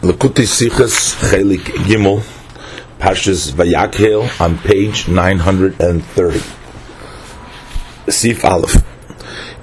Lakuti 0.00 0.46
Sichas 0.46 1.16
Chelik 1.28 1.64
Gimel, 1.84 2.22
Pashas 3.00 3.50
Vayakhel 3.50 4.40
on 4.40 4.56
page 4.58 5.08
930. 5.08 6.38
Sif 8.08 8.44
Aleph. 8.44 8.76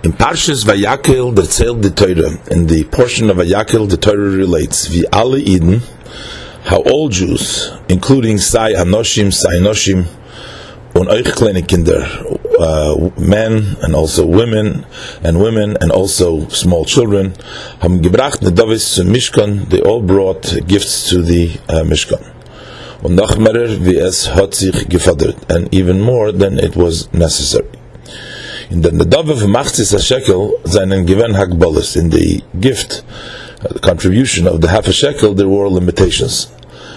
In 0.04 0.12
Parshas 0.12 0.66
Vayakhel, 0.66 1.34
the 1.34 1.44
Tzel 1.44 1.76
the 1.76 1.90
Torah, 1.90 2.38
in 2.52 2.68
the 2.68 2.84
portion 2.84 3.30
of 3.30 3.38
Vayakhel, 3.38 3.90
the 3.90 3.96
Torah 3.96 4.30
relates, 4.30 4.88
Vi 4.88 5.06
Ali 5.14 5.42
Eden, 5.42 5.80
how 6.66 6.82
all 6.82 7.08
Jews, 7.08 7.72
including 7.88 8.38
Sai 8.38 8.74
Anoshim, 8.74 9.34
Sai 9.34 9.60
Noshim, 9.62 10.06
und 10.94 11.08
euch 11.08 11.32
kleine 11.32 11.64
Kinder, 11.64 12.10
uh, 12.60 13.10
men 13.18 13.76
and 13.82 13.96
also 13.96 14.26
women 14.26 14.86
and 15.24 15.40
women 15.40 15.78
and 15.82 15.92
also 15.92 16.48
small 16.50 16.86
children, 16.86 17.34
haben 17.80 18.02
gebracht 18.02 18.42
Nedavis 18.42 18.96
zum 18.96 19.12
Mishkan, 19.12 19.70
they 19.70 19.82
all 19.82 20.02
brought 20.02 20.68
gifts 20.68 21.10
to 21.10 21.22
the 21.22 21.52
uh, 21.70 21.84
Mishkan. 21.84 22.20
Und 23.04 23.16
noch 23.16 23.38
mehr, 23.38 23.86
wie 23.86 23.98
es 23.98 24.34
hat 24.34 24.56
sich 24.56 24.88
gefordert, 24.90 25.36
and 25.50 25.74
even 25.74 26.00
more 26.00 26.32
than 26.32 26.58
it 26.58 26.76
was 26.76 27.10
necessary. 27.12 27.66
In 28.72 28.82
der 28.82 28.94
Nedave 28.94 29.36
von 29.36 29.52
Machzis 29.52 29.94
HaShekel, 29.94 30.54
seinen 30.64 31.06
Gewen 31.06 31.38
Hagbolus, 31.38 31.96
in 31.96 32.10
the 32.10 32.42
gift, 32.60 33.04
uh, 33.64 33.74
the 33.74 33.80
contribution 33.80 34.48
of 34.48 34.62
the 34.62 34.70
half 34.70 34.88
a 34.88 34.94
shekel, 34.94 35.36
there 35.36 35.48
were 35.48 35.70
limitations. 35.70 36.50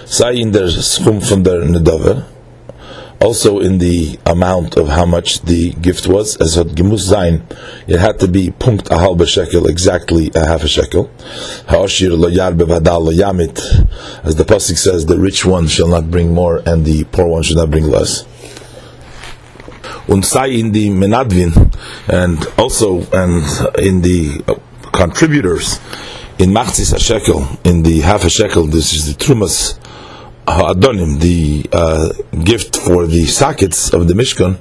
Sei 0.05 0.33
in 0.33 0.51
der 0.51 0.67
Schum 0.69 1.21
von 1.21 1.43
der 1.43 1.65
Nedave, 1.65 2.23
also 3.21 3.59
in 3.59 3.77
the 3.79 4.17
amount 4.25 4.77
of 4.77 4.87
how 4.87 5.05
much 5.05 5.41
the 5.41 5.71
gift 5.73 6.07
was, 6.07 6.37
as 6.37 6.55
had 6.55 6.67
gemus 6.67 6.99
zain, 6.99 7.43
it 7.87 7.99
had 7.99 8.19
to 8.19 8.27
be 8.27 8.51
punkt 8.51 8.89
a 8.89 8.95
halbe 8.95 9.27
shekel, 9.27 9.67
exactly 9.67 10.31
a 10.35 10.45
half 10.45 10.63
a 10.63 10.67
shekel. 10.67 11.03
Lo 11.69 12.29
yarbe 12.29 12.65
vadal 12.65 13.05
lo 13.05 13.11
yamit, 13.11 13.59
as 14.23 14.35
the 14.35 14.43
pasuk 14.43 14.77
says, 14.77 15.05
the 15.05 15.19
rich 15.19 15.45
one 15.45 15.67
shall 15.67 15.87
not 15.87 16.09
bring 16.09 16.33
more, 16.33 16.61
and 16.65 16.85
the 16.85 17.03
poor 17.05 17.27
one 17.27 17.43
shall 17.43 17.57
not 17.57 17.69
bring 17.69 17.85
less. 17.85 18.25
Und 20.07 20.25
sei 20.25 20.47
in 20.47 20.71
the 20.71 20.89
menadvin, 20.89 21.73
and 22.07 22.47
also 22.57 23.01
and 23.11 23.43
in 23.77 24.01
the 24.01 24.41
contributors 24.91 25.79
in 26.39 26.51
machzis 26.51 26.93
a 26.93 26.99
shekel, 26.99 27.45
in 27.63 27.83
the 27.83 27.99
half 27.99 28.23
a 28.23 28.29
shekel, 28.29 28.63
this 28.63 28.93
is 28.93 29.13
the 29.13 29.23
trumas 29.23 29.77
Adonim, 30.57 31.19
the 31.19 31.69
uh, 31.71 32.09
gift 32.43 32.77
for 32.77 33.05
the 33.07 33.25
sockets 33.25 33.93
of 33.93 34.07
the 34.07 34.13
Mishkan, 34.13 34.57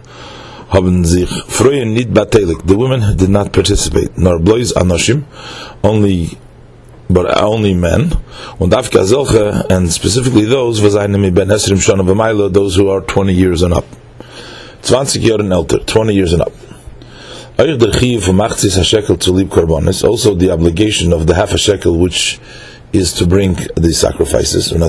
haben 0.69 1.05
sich 1.05 1.29
freuen 1.49 1.95
nicht 1.95 2.13
batelik. 2.13 2.67
The 2.67 2.77
women 2.77 3.17
did 3.17 3.31
not 3.31 3.53
participate, 3.53 4.17
nor 4.17 4.39
blois 4.39 4.73
anoshim, 4.75 5.25
only 5.83 6.39
but 7.09 7.27
only 7.43 7.75
men. 7.75 8.13
Und 8.59 8.73
afka 8.73 9.05
zelche, 9.05 9.71
and 9.71 9.91
specifically 9.91 10.45
those, 10.45 10.81
was 10.83 10.95
einem 10.95 11.35
ben 11.35 11.49
esrim 11.49 11.79
shana 11.79 12.03
v'mayla, 12.05 12.53
those 12.53 12.77
who 12.77 12.89
are 12.91 13.01
20 13.01 13.33
years 13.33 13.63
and 13.63 13.73
up. 13.73 13.85
20 14.83 15.19
years 15.21 15.41
and 15.41 15.53
älter, 15.53 15.85
20 15.87 16.15
years 16.15 16.33
and 16.33 16.43
up. 16.43 16.53
Also 17.59 17.77
the 20.35 20.51
obligation 20.53 21.13
of 21.13 21.27
the 21.27 21.35
half 21.35 21.53
a 21.53 21.59
shekel, 21.59 21.99
which 21.99 22.39
is 22.93 23.13
to 23.15 23.27
bring 23.27 23.55
the 23.77 23.93
sacrifices. 23.93 24.73
And 24.73 24.81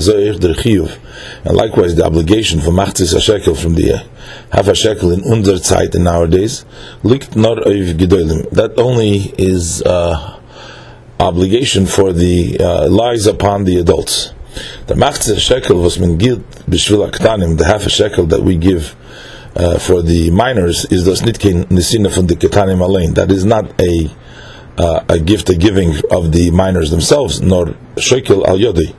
likewise, 1.55 1.95
the 1.95 2.06
obligation 2.06 2.61
for 2.61 2.72
machzis 2.72 3.14
a 3.16 3.22
shekel 3.22 3.56
from 3.56 3.75
the 3.75 4.08
half 4.52 4.67
a 4.67 4.75
shekel 4.75 5.11
in 5.11 5.23
unser 5.23 5.59
Zeit 5.59 5.95
in 5.95 6.03
nowadays, 6.03 6.66
liegt 7.03 7.36
nor 7.36 7.58
oiv 7.58 7.97
gedolim. 7.97 8.50
That 8.52 8.78
only 8.80 9.33
is 9.38 9.81
uh, 9.83 10.39
obligation 11.19 11.86
for 11.86 12.14
the 12.14 12.58
uh, 12.59 12.89
lies 12.89 13.28
upon 13.28 13.66
the 13.66 13.78
adults. 13.78 14.34
The 14.88 14.95
machzis 14.95 15.39
shekel 15.39 15.81
was 15.81 16.00
min 16.00 16.17
gilt 16.17 16.50
b'shvil 16.66 17.09
aktanim, 17.09 17.58
the 17.58 17.66
half 17.66 17.86
a 17.86 17.89
shekel 17.89 18.25
that 18.28 18.41
we 18.41 18.56
give 18.56 18.95
uh, 19.56 19.78
for 19.78 20.02
the 20.02 20.31
minors 20.31 20.85
is 20.85 21.06
das 21.06 21.22
nitkin 21.22 21.66
nisina 21.66 22.13
from 22.13 22.28
the 22.28 22.35
ketanim 22.35 22.81
alain. 22.81 23.13
That 23.16 23.31
is 23.31 23.46
not 23.46 23.79
a 23.81 24.09
uh, 24.78 25.03
a 25.09 25.19
gift, 25.19 25.50
a 25.50 25.56
giving 25.56 25.94
of 26.12 26.31
the 26.31 26.52
minors 26.52 26.91
themselves, 26.91 27.41
nor 27.41 27.75
shekel 27.97 28.47
al 28.47 28.57
yodi. 28.57 28.96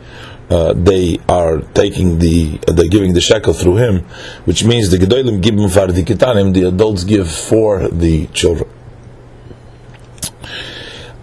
Uh, 0.51 0.73
they 0.73 1.17
are 1.29 1.61
taking 1.75 2.19
the, 2.19 2.59
uh, 2.67 2.73
they're 2.73 2.89
giving 2.89 3.15
the 3.15 3.21
shekel 3.21 3.53
through 3.53 3.77
him, 3.77 4.01
which 4.47 4.65
means 4.65 4.91
the 4.91 4.97
gedolim 4.97 5.41
give 5.41 5.55
for 5.73 5.87
the 5.87 6.03
kitanim, 6.03 6.53
the 6.53 6.67
adults 6.67 7.05
give 7.05 7.31
for 7.31 7.87
the 7.89 8.27
children. 8.29 8.69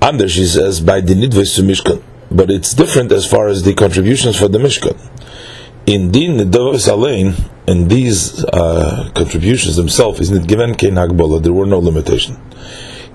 Anders, 0.01 0.31
she 0.31 0.45
says, 0.45 0.79
by 0.79 1.01
the 1.01 1.13
nidves 1.13 1.55
to 1.57 1.61
Mishkan, 1.61 2.01
but 2.31 2.49
it's 2.49 2.73
different 2.73 3.11
as 3.11 3.29
far 3.29 3.49
as 3.49 3.63
the 3.63 3.73
contributions 3.73 4.39
for 4.39 4.47
the 4.47 4.59
Mishkan. 4.59 4.97
In 5.85 6.09
din 6.11 6.37
nidves 6.37 6.89
alain, 6.89 7.33
in 7.67 7.89
these 7.89 8.45
uh, 8.45 9.11
contributions 9.13 9.75
themselves, 9.75 10.21
is 10.21 10.31
not 10.31 10.47
given 10.47 10.73
kein 10.73 10.93
hagbola, 10.93 11.43
there 11.43 11.51
were 11.51 11.65
no 11.65 11.79
limitation 11.79 12.37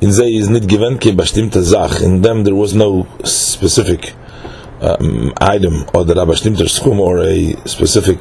in 0.02 0.12
ze 0.12 0.24
is 0.24 0.48
nit 0.48 0.66
given 0.66 0.98
ke 0.98 1.14
bestimmte 1.14 1.62
zach 1.62 2.00
in 2.02 2.22
them 2.22 2.42
there 2.44 2.56
was 2.56 2.74
no 2.74 3.06
specific 3.22 4.14
um, 4.80 5.32
item 5.36 5.84
or 5.94 6.04
the 6.04 6.26
bestimmte 6.26 6.68
schum 6.68 6.98
or 6.98 7.18
a 7.18 7.54
specific 7.68 8.18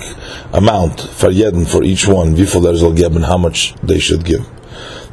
amount 0.54 1.02
for 1.02 1.32
jeden 1.32 1.66
for 1.66 1.84
each 1.84 2.08
one 2.08 2.36
wie 2.36 2.46
viel 2.46 2.68
er 2.68 2.78
soll 2.78 2.94
geben 2.94 3.24
how 3.24 3.38
much 3.38 3.74
they 3.82 4.00
should 4.00 4.24
give. 4.24 4.46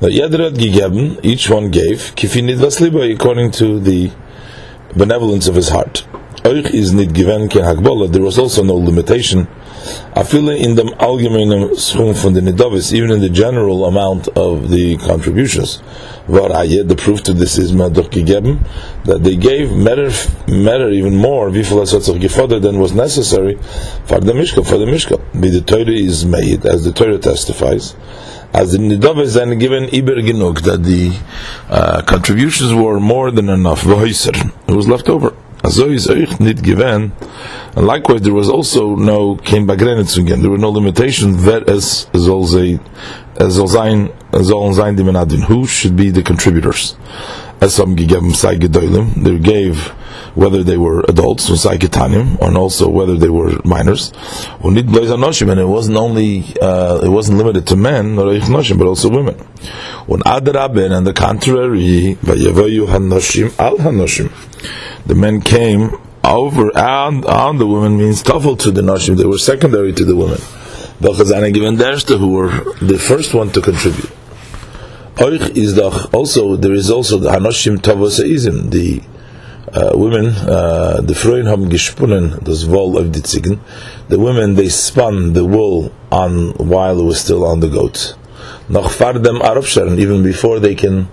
That 0.01 0.13
jeder 0.13 0.45
hat 0.45 0.59
gegeben 0.59 1.17
each 1.23 1.49
one 1.51 1.71
gave 1.71 2.13
kifi 2.15 2.43
nit 2.43 2.59
was 2.61 2.81
lieber 2.81 3.05
according 3.11 3.51
to 3.53 3.81
the 3.81 4.11
benevolence 4.95 5.49
of 5.49 5.55
his 5.57 5.71
heart. 5.71 6.05
Euch 6.45 6.69
is 6.75 6.93
nit 6.93 7.15
given 7.15 7.49
ke 7.49 7.65
hakbola 7.65 8.13
there 8.13 8.23
was 8.23 8.39
also 8.39 8.63
no 8.63 8.75
limitation 8.75 9.49
Afile 10.15 10.57
in 10.59 10.75
the 10.75 10.83
allgemeinen 10.99 11.71
schum 11.79 12.15
von 12.15 12.33
the 12.35 12.41
Nidavis, 12.41 12.93
even 12.93 13.11
in 13.11 13.21
the 13.21 13.29
general 13.29 13.85
amount 13.87 14.29
of 14.29 14.71
the 14.71 14.97
contributions. 14.99 15.81
The 16.29 16.95
proof 16.99 17.23
to 17.23 17.33
this 17.33 17.57
is 17.57 17.73
that 17.73 19.19
they 19.23 19.37
gave 19.37 19.73
matter, 19.75 20.91
even 20.91 21.17
more, 21.17 21.51
than 21.51 22.79
was 22.79 22.93
necessary 22.93 23.55
for 24.05 24.21
the 24.21 24.35
Mishka, 24.35 24.63
for 24.65 24.77
the 24.77 24.87
Mishka. 24.87 25.17
Wie 25.35 25.49
the 25.51 25.63
Torah 25.63 25.91
is 25.91 26.25
made, 26.27 26.67
as 26.67 26.85
the 26.85 26.93
Torah 26.93 27.19
testifies, 27.19 27.95
as 28.53 28.73
the 28.73 28.79
Nidavis 28.79 29.35
then 29.35 29.59
given 29.59 29.85
Iber 29.85 30.21
Genug, 30.23 30.61
that 30.63 30.83
the 30.83 31.19
uh, 31.71 32.03
contributions 32.03 32.75
were 32.75 33.01
more 33.01 33.31
than 33.31 33.49
enough, 33.49 33.85
it 33.87 34.75
was 34.75 34.87
left 34.89 35.09
over. 35.09 35.35
And 37.77 37.87
likewise, 37.87 38.23
there 38.23 38.35
was 38.35 38.49
also 38.49 38.97
no 38.97 39.37
kein 39.37 39.67
Bagrenitz 39.67 40.15
There 40.15 40.51
were 40.51 40.59
no 40.59 40.71
limitations. 40.71 41.45
That 41.45 41.69
as 41.69 42.09
soll 42.15 42.47
sei, 42.47 42.79
soll 43.39 43.69
sein, 43.69 44.13
soll 44.33 44.73
sein 44.75 44.97
die 44.97 45.03
Menadin. 45.03 45.45
Who 45.45 45.67
should 45.67 45.97
be 45.97 46.11
the 46.11 46.23
contributors? 46.23 46.97
As 47.61 47.75
some 47.75 47.97
gegeben 47.97 48.35
sei. 48.35 48.57
They 48.57 49.39
gave 49.39 49.93
whether 50.35 50.63
they 50.63 50.77
were 50.77 51.01
adults, 51.09 51.45
sei 51.61 51.77
getanim, 51.77 52.41
and 52.41 52.57
also 52.57 52.89
whether 52.89 53.17
they 53.17 53.29
were 53.29 53.53
minors. 53.65 54.13
And 54.63 54.79
it 54.79 55.67
wasn't 55.67 55.97
only, 55.97 56.45
uh, 56.63 57.01
it 57.03 57.09
wasn't 57.09 57.39
limited 57.39 57.67
to 57.67 57.77
men, 57.77 58.15
but 58.15 58.87
also 58.87 59.09
women. 59.11 59.35
Und 60.07 60.23
adraben, 60.25 60.93
and 60.93 61.07
the 61.07 61.13
contrary, 61.13 62.17
al 62.27 63.77
hanoshim 63.79 64.48
the 65.09 65.15
men 65.15 65.41
came 65.41 65.91
over 66.23 66.71
on, 66.79 67.25
on 67.25 67.57
the 67.57 67.67
women 67.67 67.97
means 67.97 68.23
tafel 68.23 68.59
to 68.61 68.71
the 68.71 68.83
nashim. 68.83 69.17
They 69.17 69.25
were 69.25 69.39
secondary 69.39 69.93
to 69.95 70.05
the 70.05 70.15
women. 70.15 70.39
The 71.01 71.09
Bachazana 71.09 71.53
given 71.53 71.77
dershta 71.77 72.19
who 72.19 72.33
were 72.33 72.51
the 72.81 72.99
first 72.99 73.33
one 73.33 73.51
to 73.53 73.63
contribute. 73.63 74.11
Oich 75.17 75.57
is 75.57 75.75
doch 75.75 76.13
also 76.13 76.57
there 76.57 76.75
is 76.75 76.91
also 76.91 77.19
the 77.19 77.31
hanoshim 77.31 77.79
tavosaizim 77.79 78.71
the 78.71 79.01
uh, 79.73 79.93
women 79.97 80.27
uh, 80.27 81.01
the 81.01 81.15
Freuen 81.15 81.49
haben 81.49 81.71
gesponnen 81.71 82.45
das 82.45 82.67
Woll 82.67 82.99
of 82.99 83.13
the 83.13 83.21
Ziegen. 83.21 83.61
The 84.09 84.19
women 84.19 84.57
they 84.57 84.69
spun 84.69 85.33
the 85.33 85.45
wool 85.45 85.91
on 86.13 86.53
while 86.59 87.01
it 87.01 87.05
was 87.05 87.21
still 87.21 87.47
on 87.47 87.61
the 87.61 87.69
goats. 87.69 88.15
Noch 88.69 88.93
fardem 88.93 89.41
arabsharen 89.41 89.99
even 89.99 90.23
before 90.23 90.61
they 90.61 90.75
can 90.75 91.09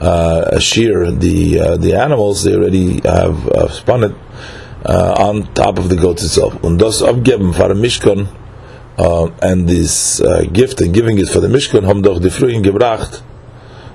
uh, 0.00 0.58
shear 0.58 1.10
the 1.10 1.60
uh, 1.60 1.76
the 1.76 1.94
animals, 1.94 2.42
they 2.42 2.54
already 2.54 3.00
have 3.04 3.46
uh, 3.48 3.68
spun 3.68 4.04
it 4.04 4.14
uh, 4.84 5.14
on 5.18 5.52
top 5.54 5.78
of 5.78 5.88
the 5.88 5.96
goats 5.96 6.24
itself. 6.24 6.54
Und 6.62 6.78
das 6.78 7.02
abgeben 7.02 7.52
für 7.52 7.74
Mishkan 7.74 8.28
uh, 8.98 9.28
and 9.42 9.68
this 9.68 10.20
uh, 10.20 10.44
gift 10.52 10.80
and 10.80 10.94
giving 10.94 11.18
it 11.18 11.28
for 11.28 11.40
the 11.40 11.48
Mishkan 11.48 11.86
haben 11.86 12.02
doch 12.02 12.20
die 12.20 12.62
gebracht. 12.62 13.22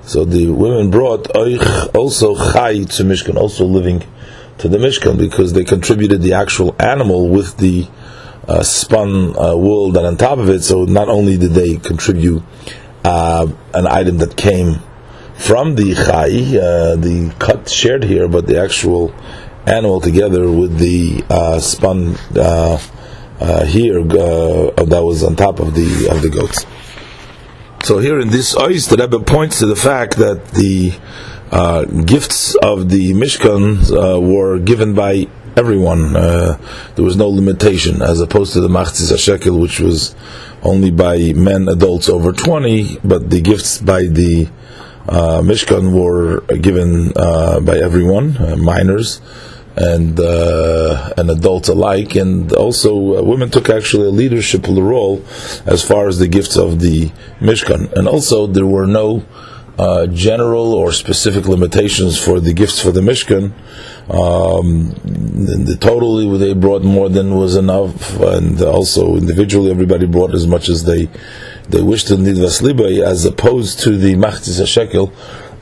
So 0.04 0.24
the 0.24 0.48
women 0.48 0.90
brought 0.90 1.34
euch 1.34 1.60
also 1.92 2.36
chai 2.36 2.84
to 2.84 3.04
Mishkan, 3.04 3.36
also 3.36 3.64
living 3.64 4.04
to 4.58 4.68
the 4.68 4.78
Mishkan 4.78 5.18
because 5.18 5.52
they 5.52 5.64
contributed 5.64 6.22
the 6.22 6.34
actual 6.34 6.76
animal 6.78 7.28
with 7.28 7.56
the 7.56 7.88
uh, 8.46 8.62
spun 8.62 9.36
uh, 9.36 9.56
wool 9.56 9.90
that 9.90 10.04
on 10.04 10.16
top 10.16 10.38
of 10.38 10.48
it. 10.48 10.62
So 10.62 10.84
not 10.84 11.08
only 11.08 11.36
did 11.36 11.50
they 11.50 11.78
contribute 11.78 12.44
uh, 13.04 13.48
an 13.74 13.86
item 13.88 14.18
that 14.18 14.36
came 14.36 14.80
from 15.36 15.74
the 15.74 15.94
chai, 15.94 16.58
uh, 16.58 16.96
the 16.96 17.34
cut 17.38 17.68
shared 17.68 18.04
here, 18.04 18.28
but 18.28 18.46
the 18.46 18.60
actual 18.60 19.14
animal 19.66 20.00
together 20.00 20.50
with 20.50 20.78
the 20.78 21.24
uh, 21.28 21.58
spun 21.58 22.14
uh, 22.36 22.78
uh, 23.40 23.64
here 23.66 24.00
uh, 24.00 24.84
that 24.84 25.02
was 25.04 25.22
on 25.22 25.36
top 25.36 25.60
of 25.60 25.74
the 25.74 26.08
of 26.10 26.22
the 26.22 26.30
goats. 26.30 26.64
So 27.84 27.98
here 27.98 28.18
in 28.18 28.30
this 28.30 28.56
ice, 28.56 28.86
the 28.86 28.96
Rebbe 28.96 29.20
points 29.20 29.60
to 29.60 29.66
the 29.66 29.76
fact 29.76 30.16
that 30.16 30.48
the 30.48 30.92
uh, 31.50 31.84
gifts 31.84 32.56
of 32.56 32.88
the 32.88 33.12
Mishkan 33.12 33.92
uh, 33.92 34.20
were 34.20 34.58
given 34.58 34.94
by 34.94 35.28
everyone. 35.56 36.16
Uh, 36.16 36.58
there 36.96 37.04
was 37.04 37.16
no 37.16 37.28
limitation, 37.28 38.02
as 38.02 38.20
opposed 38.20 38.52
to 38.54 38.60
the 38.60 38.68
Machzis 38.68 39.16
Shekel, 39.18 39.60
which 39.60 39.78
was 39.80 40.16
only 40.62 40.90
by 40.90 41.32
men, 41.34 41.68
adults 41.68 42.08
over 42.08 42.32
20, 42.32 42.98
but 43.04 43.30
the 43.30 43.40
gifts 43.40 43.78
by 43.78 44.02
the 44.02 44.48
Mishkan 45.42 45.92
were 45.92 46.40
given 46.56 47.12
uh, 47.16 47.60
by 47.60 47.78
everyone, 47.78 48.36
uh, 48.38 48.56
minors 48.56 49.20
and 49.76 50.18
uh, 50.18 51.12
adults 51.18 51.68
alike, 51.68 52.16
and 52.16 52.52
also 52.52 53.18
uh, 53.18 53.22
women 53.22 53.50
took 53.50 53.68
actually 53.68 54.06
a 54.06 54.10
leadership 54.10 54.66
role 54.66 55.22
as 55.66 55.86
far 55.86 56.08
as 56.08 56.18
the 56.18 56.28
gifts 56.28 56.56
of 56.56 56.80
the 56.80 57.10
Mishkan, 57.40 57.92
and 57.92 58.08
also 58.08 58.46
there 58.46 58.66
were 58.66 58.86
no 58.86 59.24
uh, 59.78 60.06
general 60.06 60.72
or 60.72 60.92
specific 60.92 61.46
limitations 61.46 62.18
for 62.18 62.40
the 62.40 62.54
gifts 62.54 62.80
for 62.80 62.90
the 62.90 63.02
Mishkan. 63.02 63.52
Um, 64.08 64.94
the 65.04 65.76
totally 65.78 66.38
they 66.38 66.54
brought 66.54 66.82
more 66.82 67.10
than 67.10 67.34
was 67.34 67.56
enough, 67.56 68.18
and 68.20 68.62
also 68.62 69.16
individually 69.16 69.70
everybody 69.70 70.06
brought 70.06 70.34
as 70.34 70.46
much 70.46 70.70
as 70.70 70.84
they 70.84 71.10
they 71.68 71.82
wished 71.82 72.08
to 72.08 72.14
nidvas 72.14 72.62
libay, 72.62 73.02
as 73.02 73.24
opposed 73.24 73.80
to 73.80 73.96
the 73.96 74.14
machzis 74.14 74.66
shekel, 74.66 75.08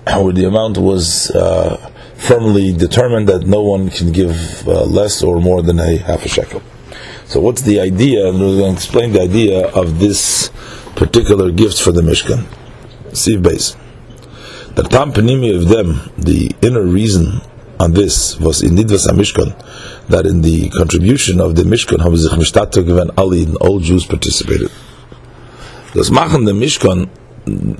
where 0.07 0.33
the 0.33 0.47
amount 0.47 0.79
was. 0.79 1.31
Uh, 1.31 1.91
firmly 2.15 2.73
determined 2.73 3.29
that 3.29 3.47
no 3.47 3.63
one 3.63 3.91
can 3.91 4.13
give 4.13 4.67
uh, 4.67 4.85
less 4.85 5.23
or 5.23 5.41
more 5.41 5.63
than 5.63 5.79
a 5.79 5.97
half 5.97 6.25
a 6.25 6.29
shekel. 6.29 6.63
So, 7.27 7.41
what's 7.41 7.63
the 7.63 7.81
idea? 7.81 8.29
And 8.29 8.41
we're 8.41 8.59
going 8.59 8.75
to 8.75 8.79
explain 8.79 9.13
the 9.13 9.23
idea 9.23 9.67
of 9.69 9.99
this 9.99 10.51
particular 10.97 11.51
gift 11.51 11.81
for 11.83 11.93
the 11.93 12.03
Mishkan. 12.03 12.47
See 13.15 13.37
base. 13.37 13.77
The 14.75 14.83
tampanimi 14.83 15.55
of 15.55 15.69
them, 15.69 16.13
the 16.19 16.51
inner 16.61 16.83
reason 16.83 17.41
on 17.79 17.93
this 17.93 18.39
was 18.39 18.63
in 18.63 18.77
Nidvas 18.77 19.07
Mishkan, 19.09 19.57
that 20.09 20.27
in 20.27 20.43
the 20.43 20.71
contribution 20.71 21.41
of 21.41 21.57
the 21.57 21.63
Mishkan, 21.63 21.99
Hamzich 21.99 22.31
Mishtato 22.31 22.85
given 22.85 23.11
Ali 23.17 23.45
and 23.45 23.57
all 23.57 23.81
Jews 23.81 24.05
participated. 24.05 24.71
Das 25.95 26.11
Machen 26.11 26.45
Mishkan, 26.45 27.09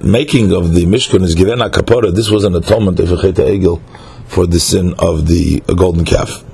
making 0.05 0.53
of 0.53 0.73
the 0.73 0.85
Mishkan 0.85 1.25
is 1.25 1.35
given 1.35 1.61
a 1.61 1.69
kapara, 1.69 2.15
this 2.15 2.31
was 2.31 2.45
an 2.45 2.55
atonement 2.55 3.01
of 3.01 3.11
a 3.11 3.17
Egel 3.17 3.81
for 4.29 4.47
the 4.47 4.61
sin 4.61 4.95
of 5.01 5.27
the 5.27 5.61
golden 5.77 6.05
calf. 6.05 6.45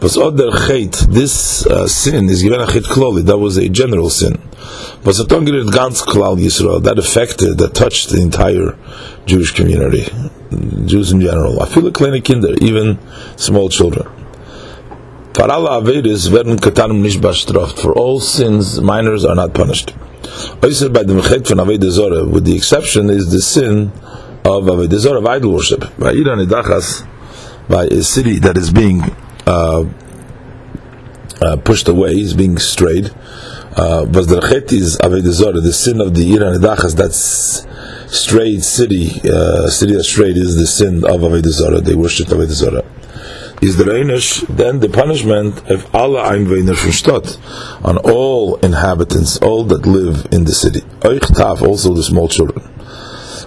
But 0.00 0.16
other 0.16 0.50
chait, 0.50 0.98
this 1.12 1.66
uh, 1.66 1.86
sin 1.86 2.30
is 2.30 2.42
given 2.42 2.62
a 2.62 2.66
chait 2.66 2.84
kloli. 2.84 3.22
That 3.26 3.36
was 3.36 3.58
a 3.58 3.68
general 3.68 4.08
sin. 4.08 4.40
But 5.04 5.16
satongir 5.16 5.70
gans 5.70 6.00
klal 6.00 6.38
Yisrael 6.38 6.82
that 6.84 6.98
affected, 6.98 7.58
that 7.58 7.74
touched 7.74 8.08
the 8.08 8.22
entire 8.22 8.78
Jewish 9.26 9.52
community, 9.52 10.06
Jews 10.86 11.12
in 11.12 11.20
general. 11.20 11.60
I 11.60 11.66
feel 11.66 11.86
a 11.86 11.92
kinder, 11.92 12.54
even 12.62 12.98
small 13.36 13.68
children. 13.68 14.15
For 15.36 15.42
all 17.92 18.20
sins, 18.20 18.80
minors 18.80 19.26
are 19.26 19.34
not 19.34 19.52
punished. 19.52 19.92
by 20.94 21.02
the 21.02 21.12
with 22.26 22.46
the 22.46 22.56
exception 22.56 23.10
is 23.10 23.30
the 23.30 23.42
sin 23.42 23.92
of 24.46 24.64
Avodah 24.64 25.18
of 25.18 25.26
idol 25.26 25.52
worship. 25.52 25.94
By 25.98 26.12
Iran 26.12 26.38
Idachas, 26.38 27.06
by 27.68 27.84
a 27.84 28.02
city 28.02 28.38
that 28.38 28.56
is 28.56 28.72
being 28.72 29.02
uh, 29.46 29.84
uh, 31.42 31.56
pushed 31.56 31.88
away, 31.88 32.12
is 32.12 32.32
being 32.32 32.56
strayed. 32.56 33.10
Uh, 33.76 34.06
the 34.28 34.40
is 34.72 34.96
Avodah 34.96 35.62
the 35.62 35.72
sin 35.74 36.00
of 36.00 36.14
the 36.14 36.34
Iran 36.34 36.58
Idachas, 36.58 36.96
that's 36.96 37.66
strayed 38.08 38.64
city, 38.64 39.20
uh, 39.30 39.68
city 39.68 39.92
that 39.92 40.04
strayed 40.04 40.38
is 40.38 40.56
the 40.56 40.66
sin 40.66 41.04
of 41.04 41.20
Avodah 41.20 41.84
They 41.84 41.94
worship 41.94 42.28
Avodah 42.28 42.95
is 43.62 43.76
the 43.76 43.84
Reinish, 43.84 44.46
then 44.48 44.80
the 44.80 44.88
punishment 44.88 45.68
of 45.70 45.94
Allah 45.94 46.30
Einwohner 46.30 46.76
from 46.76 46.92
Stadt 46.92 47.38
on 47.84 47.98
all 47.98 48.56
inhabitants, 48.56 49.38
all 49.38 49.64
that 49.64 49.86
live 49.86 50.26
in 50.32 50.44
the 50.44 50.52
city. 50.52 50.80
Euch 51.02 51.30
also 51.62 51.94
the 51.94 52.02
small 52.02 52.28
children 52.28 52.62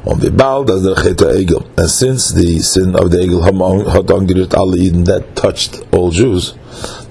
on 0.05 0.19
the 0.19 0.31
Baal 0.31 0.63
does 0.63 0.83
the 0.83 0.95
Cheta 0.95 1.25
Egel. 1.25 1.65
And 1.77 1.89
since 1.89 2.31
the 2.31 2.59
sin 2.59 2.95
of 2.95 3.11
the 3.11 3.17
Egel 3.17 3.43
hat 3.43 4.07
angerührt 4.07 4.53
alle 4.55 4.77
Eden 4.77 5.03
that 5.05 5.35
touched 5.35 5.81
all 5.91 6.11
Jews, 6.11 6.53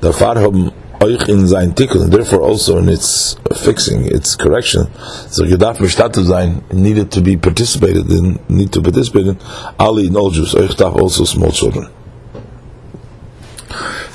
the 0.01 0.13
Farham 0.13 0.73
euch 1.01 1.29
in 1.29 1.47
sein 1.47 1.75
Tikkun, 1.75 2.11
therefore 2.11 2.43
also 2.43 2.79
in 2.79 2.89
its 2.89 3.37
fixing, 3.65 4.07
its 4.07 4.35
correction. 4.35 4.89
So 5.29 5.45
Gedaf 5.45 5.79
Mishtatu 5.79 6.25
sein 6.27 6.65
needed 6.73 7.13
to 7.13 7.21
be 7.21 7.37
participated 7.37 8.11
in, 8.11 8.39
need 8.49 8.73
to 8.73 8.83
participate 8.83 9.27
in, 9.27 9.39
Ali 9.79 10.07
in 10.07 10.17
all 10.17 10.31
Jews, 10.31 10.55
euch 10.55 10.81
also 10.81 11.25
small 11.25 11.53
children. 11.53 11.89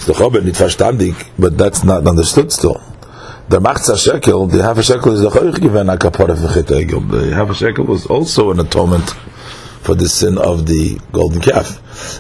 The 0.06 0.14
Chober 0.14 0.42
nicht 0.42 0.58
verstandig, 0.58 1.16
but 1.38 1.58
that's 1.58 1.84
not 1.84 2.08
understood 2.08 2.52
still. 2.52 2.82
the 3.50 3.60
machza 3.60 3.98
shekel, 3.98 4.48
the 4.48 4.64
half 4.64 4.78
a 4.78 4.84
shekel 4.84 5.14
is 5.14 5.22
the 5.22 5.30
choych 5.30 5.60
given 5.60 5.90
a 5.90 5.98
kapara 5.98 6.36
v'chet 6.36 6.64
egel. 6.64 7.10
The 7.12 7.36
half 7.36 7.50
a 7.50 7.54
shekel 7.54 7.86
was 7.86 8.06
also 8.06 8.52
an 8.52 8.60
atonement 8.60 9.10
for 9.82 9.96
the 9.96 10.08
sin 10.08 10.38
of 10.38 10.66
the 10.66 11.00
golden 11.12 11.42
calf. 11.42 11.78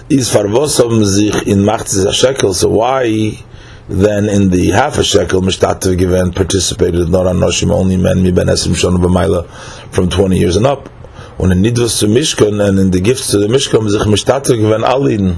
Is 0.09 0.29
farvosom 0.29 1.03
zich 1.05 1.47
in 1.47 1.59
machza 1.59 2.11
shekel, 2.13 2.53
so 2.53 2.69
why 2.69 3.39
then 3.87 4.27
in 4.27 4.49
the 4.49 4.71
half 4.71 4.97
a 4.97 5.03
shekel 5.03 5.41
mishtatev 5.41 5.97
given 5.97 6.33
participated 6.33 7.09
not 7.09 7.25
on 7.25 7.37
noshim 7.37 7.71
only 7.71 7.97
men 7.97 8.21
mi 8.21 8.31
ben 8.31 8.47
esim 8.47 8.75
shon 8.75 8.97
b'mayla 8.97 9.49
from 9.93 10.09
20 10.09 10.37
years 10.37 10.57
and 10.57 10.65
up. 10.65 10.89
When 11.37 11.51
in 11.51 11.63
nidvos 11.63 11.99
to 12.01 12.07
mishkan 12.07 12.63
and 12.67 12.77
in 12.77 12.91
the 12.91 12.99
gifts 12.99 13.31
to 13.31 13.39
the 13.39 13.47
mishkan 13.47 13.89
zich 13.89 14.01
mishtatev 14.01 14.57
given 14.57 14.81
alin, 14.81 15.37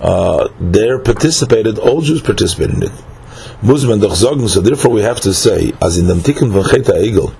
uh, 0.00 0.48
there 0.60 0.98
participated, 0.98 1.78
all 1.78 2.00
Jews 2.00 2.22
participated 2.22 2.76
in 2.76 2.82
it 2.84 2.92
doch 3.62 4.14
sagen, 4.14 4.48
so 4.48 4.60
therefore 4.60 4.92
we 4.92 5.02
have 5.02 5.20
to 5.20 5.34
say, 5.34 5.72
as 5.82 5.98
in 5.98 6.06
the 6.06 6.14
Tikkun 6.14 6.50
von 6.50 6.64
Cheta 6.64 6.92
Egel, 6.92 7.34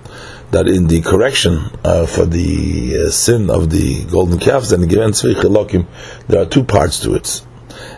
that 0.50 0.66
in 0.66 0.86
the 0.86 1.00
correction 1.00 1.58
uh, 1.84 2.06
for 2.06 2.26
the 2.26 3.06
uh, 3.06 3.10
sin 3.10 3.50
of 3.50 3.70
the 3.70 4.04
golden 4.04 4.38
calves 4.38 4.72
and 4.72 4.88
given 4.88 5.12
Tzvich 5.12 5.86
there 6.26 6.42
are 6.42 6.46
two 6.46 6.64
parts 6.64 7.00
to 7.00 7.14
it. 7.14 7.42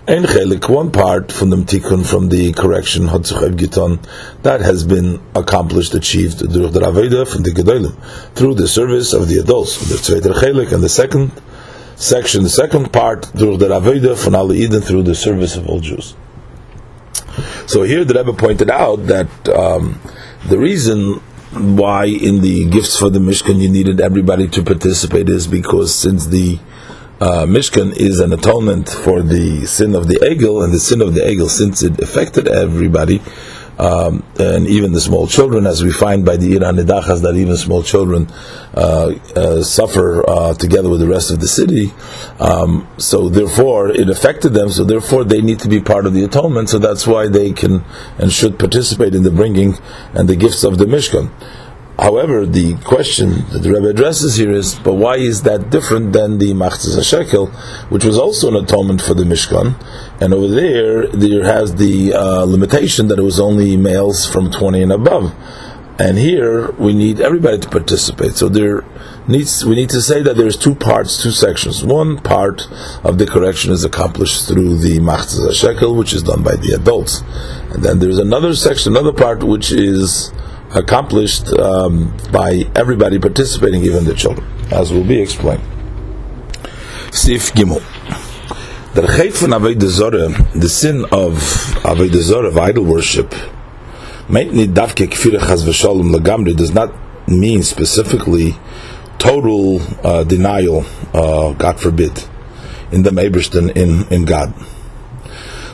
Ein 0.07 0.25
chelik, 0.25 0.69
one 0.69 0.93
part 0.93 1.33
from 1.33 1.51
the 1.51 1.57
tikkun, 1.57 2.05
from 2.07 2.29
the 2.29 2.53
correction, 2.53 3.07
Giton, 3.07 3.99
that 4.43 4.61
has 4.61 4.85
been 4.85 5.21
accomplished, 5.35 5.95
achieved 5.95 6.39
through 6.39 6.69
the 6.69 6.81
Raveda, 6.81 7.27
from 7.27 7.43
the 7.43 7.51
Gedolim, 7.51 7.95
through 8.35 8.55
the 8.55 8.69
service 8.69 9.13
of 9.13 9.29
the 9.29 9.39
adults, 9.39 9.79
the 9.89 9.97
Tzveiter 9.97 10.35
chelik, 10.35 10.73
and 10.73 10.83
the 10.83 10.89
second 10.89 11.33
section, 12.03 12.43
the 12.43 12.51
second 12.51 12.93
part, 12.93 13.27
through 13.27 13.57
the 13.59 13.69
Raveda, 13.69 14.23
from 14.23 14.35
Ali 14.35 14.59
Eden, 14.63 14.81
through 14.81 15.05
the 15.05 15.15
service 15.15 15.57
of 15.57 15.69
all 15.69 15.81
Jews. 15.81 16.15
So 17.67 17.83
here 17.85 18.05
the 18.05 18.15
Rebbe 18.15 18.33
pointed 18.33 18.71
out 18.71 19.07
that 19.07 19.49
um, 19.49 20.01
the 20.49 20.59
reason 20.59 21.23
why 21.77 22.07
in 22.07 22.41
the 22.41 22.69
gifts 22.69 22.99
for 22.99 23.11
the 23.11 23.19
Mishkan 23.19 23.61
you 23.61 23.71
needed 23.71 24.01
everybody 24.01 24.49
to 24.49 24.63
participate 24.63 25.29
is 25.29 25.47
because 25.47 25.95
since 25.95 26.27
the 26.27 26.59
uh, 27.21 27.47
Mishkan 27.47 27.95
is 27.97 28.19
an 28.21 28.33
atonement 28.33 28.89
for 28.89 29.23
the 29.23 29.65
sin 29.65 29.95
of 29.95 30.09
the 30.09 30.17
Egel, 30.17 30.65
and 30.65 30.75
the 30.75 30.81
sin 30.81 31.01
of 31.01 31.15
the 31.15 31.21
Egel, 31.21 31.49
since 31.49 31.83
it 31.83 32.01
affected 32.01 32.49
everybody, 32.49 33.23
um, 33.79 34.25
and 34.39 34.67
even 34.67 34.93
the 34.93 35.01
small 35.01 35.27
children, 35.27 35.67
as 35.67 35.83
we 35.83 35.93
find 35.93 36.25
by 36.25 36.37
the 36.37 36.57
Iran 36.57 36.77
Nidachas, 36.77 37.23
that 37.23 37.37
even 37.37 37.57
small 37.57 37.83
children 37.83 38.29
uh, 38.75 39.15
uh, 39.35 39.63
suffer 39.63 40.29
uh, 40.29 40.55
together 40.55 40.89
with 40.89 41.01
the 41.01 41.09
rest 41.09 41.31
of 41.31 41.41
the 41.41 41.49
city. 41.49 41.93
Um, 42.39 42.87
so 42.99 43.29
therefore, 43.29 43.89
it 43.89 44.09
affected 44.09 44.51
them. 44.51 44.71
So 44.71 44.85
therefore, 44.85 45.25
they 45.25 45.41
need 45.41 45.59
to 45.61 45.69
be 45.69 45.81
part 45.81 46.07
of 46.07 46.15
the 46.15 46.25
atonement. 46.25 46.69
So 46.69 46.79
that's 46.79 47.07
why 47.07 47.29
they 47.29 47.53
can 47.53 47.85
and 48.19 48.33
should 48.33 48.59
participate 48.59 49.15
in 49.15 49.23
the 49.23 49.31
bringing 49.31 49.75
and 50.15 50.29
the 50.29 50.37
gifts 50.37 50.65
of 50.65 50.79
the 50.79 50.85
Mishkan. 50.85 51.31
However, 51.99 52.47
the 52.47 52.77
question 52.79 53.45
that 53.51 53.63
the 53.63 53.71
Rebbe 53.71 53.89
addresses 53.89 54.37
here 54.37 54.51
is, 54.51 54.77
but 54.77 54.95
why 54.95 55.17
is 55.17 55.43
that 55.43 55.71
different 55.71 56.13
than 56.13 56.39
the 56.39 56.53
Machzis 56.53 56.97
HaShekel, 56.97 57.53
which 57.91 58.05
was 58.05 58.19
also 58.19 58.49
an 58.49 58.57
atonement 58.57 59.03
for 59.03 59.15
the 59.15 59.25
Mishkan, 59.25 59.75
and 60.21 60.33
over 60.33 60.49
there, 60.49 61.07
there 61.09 61.45
has 61.45 61.75
the 61.75 62.15
uh, 62.15 62.45
limitation 62.45 63.09
that 63.09 63.19
it 63.19 63.23
was 63.23 63.39
only 63.39 63.77
males 63.77 64.27
from 64.27 64.51
20 64.51 64.83
and 64.83 64.93
above. 64.93 65.35
And 65.99 66.17
here, 66.17 66.73
we 66.73 66.95
need 66.95 67.21
everybody 67.21 67.59
to 67.59 67.69
participate. 67.69 68.33
So 68.33 68.49
there 68.49 68.85
needs, 69.29 69.65
we 69.65 69.77
need 69.77 69.91
to 69.91 70.01
say 70.01 70.23
that 70.23 70.37
there's 70.37 70.57
two 70.57 70.75
parts, 70.75 71.23
two 71.23 71.31
sections. 71.31 71.85
One 71.85 72.19
part 72.19 72.63
of 73.05 73.19
the 73.19 73.27
correction 73.27 73.71
is 73.71 73.85
accomplished 73.85 74.49
through 74.49 74.79
the 74.79 74.99
Machzis 74.99 75.47
HaShekel, 75.47 75.97
which 75.97 76.15
is 76.15 76.23
done 76.23 76.43
by 76.43 76.57
the 76.57 76.73
adults. 76.73 77.23
And 77.71 77.83
then 77.83 77.99
there's 77.99 78.19
another 78.19 78.57
section, 78.57 78.97
another 78.97 79.13
part, 79.13 79.45
which 79.45 79.71
is 79.71 80.33
accomplished 80.75 81.49
um, 81.59 82.17
by 82.33 82.65
everybody 82.75 83.19
participating, 83.19 83.85
even 83.85 84.05
the 84.05 84.15
children, 84.15 84.47
as 84.71 84.93
will 84.93 85.05
be 85.05 85.21
explained. 85.21 85.63
Sif 87.11 87.53
Gimel. 87.53 87.83
The 88.95 89.03
the 90.55 90.69
sin 90.69 91.05
of 91.05 91.35
Avodah 91.83 92.21
Zorah, 92.21 92.49
of 92.49 92.59
idol 92.59 92.85
worship, 92.85 93.35
does 96.55 96.75
not 96.75 96.93
mean 97.29 97.63
specifically 97.63 98.55
total 99.19 99.81
uh, 100.05 100.25
denial, 100.25 100.85
uh, 101.15 101.53
God 101.53 101.81
forbid, 101.81 102.23
in 102.91 103.03
the 103.03 103.11
Ebersten, 103.11 103.75
in, 103.77 104.07
in 104.13 104.25
God. 104.25 104.53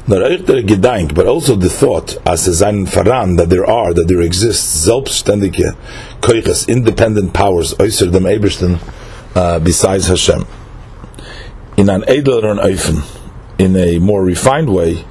But 0.09 1.27
also 1.27 1.55
the 1.55 1.69
thought, 1.69 2.17
as 2.27 2.49
a 2.49 2.55
sein 2.55 2.87
faran, 2.87 3.37
that 3.37 3.51
there 3.51 3.69
are, 3.69 3.93
that 3.93 4.09
there 4.09 4.23
exists, 4.23 4.89
selbstständige, 4.89 5.77
koiches, 6.23 6.67
independent 6.67 7.35
powers, 7.35 7.75
äußer 7.75 8.11
dem 8.11 8.25
Ebersten, 8.25 8.79
uh, 9.35 9.59
besides 9.59 10.09
Hashem. 10.09 10.47
In 11.77 11.91
an 11.91 12.03
edler 12.03 12.43
and 12.51 13.05
in 13.59 13.77
a 13.77 13.99
more 13.99 14.25
refined 14.25 14.73
way, 14.73 15.05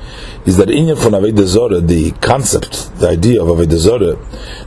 is 0.48 0.58
that 0.58 0.72
in 0.72 0.96
von 0.96 1.46
Zorah, 1.46 1.82
the 1.82 2.12
concept, 2.22 2.89
the 2.98 3.10
idea 3.10 3.44
of 3.44 3.50
Avodah 3.50 3.77
Zorah, 3.77 4.18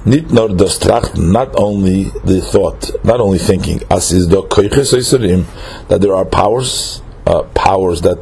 nor 0.05 0.49
das 0.51 0.79
trachten, 0.79 1.33
not 1.33 1.49
only 1.57 2.05
the 2.25 2.41
thought, 2.41 2.91
not 3.05 3.19
only 3.19 3.39
thinking, 3.39 3.81
as 3.91 4.13
is 4.13 4.29
do 4.29 4.43
koiches 4.43 5.89
that 5.89 6.01
there 6.01 6.15
are 6.15 6.25
powers, 6.25 7.03
uh, 7.27 7.43
powers 7.55 8.03
that 8.03 8.19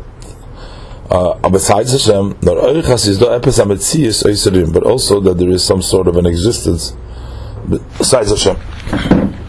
uh, 1.10 1.48
besides 1.48 1.92
Hashem, 1.92 2.38
nor 2.42 2.56
oichas 2.56 3.08
is 3.08 3.18
do 3.18 3.26
epes 3.26 3.58
ametzias 3.58 4.72
but 4.72 4.82
also 4.82 5.20
that 5.20 5.38
there 5.38 5.50
is 5.50 5.64
some 5.64 5.82
sort 5.82 6.08
of 6.08 6.16
an 6.16 6.26
existence 6.26 6.92
besides 7.98 8.30
Hashem 8.30 8.56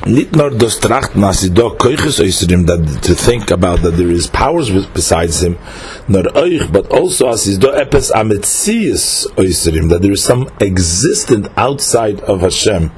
nit 0.06 0.36
nor 0.36 0.50
dos 0.50 0.80
tracht 0.80 1.16
mas 1.16 1.42
do 1.50 1.70
koiches 1.78 2.20
oisrim 2.20 2.66
that 2.66 3.04
to 3.04 3.14
think 3.14 3.52
about 3.52 3.82
that 3.82 3.92
there 3.92 4.10
is 4.10 4.28
powers 4.28 4.70
besides 4.88 5.44
him 5.44 5.58
not 6.08 6.26
oich 6.36 6.72
but 6.72 6.88
also 6.90 7.30
as 7.30 7.46
is 7.48 7.58
do 7.58 7.68
epes 7.68 8.10
ametzias 8.12 9.28
oisrim 9.36 9.90
that 9.90 10.02
there 10.02 10.12
is 10.12 10.24
some 10.24 10.50
existent 10.62 11.48
outside 11.58 12.20
of 12.22 12.42
Hashem 12.42 12.92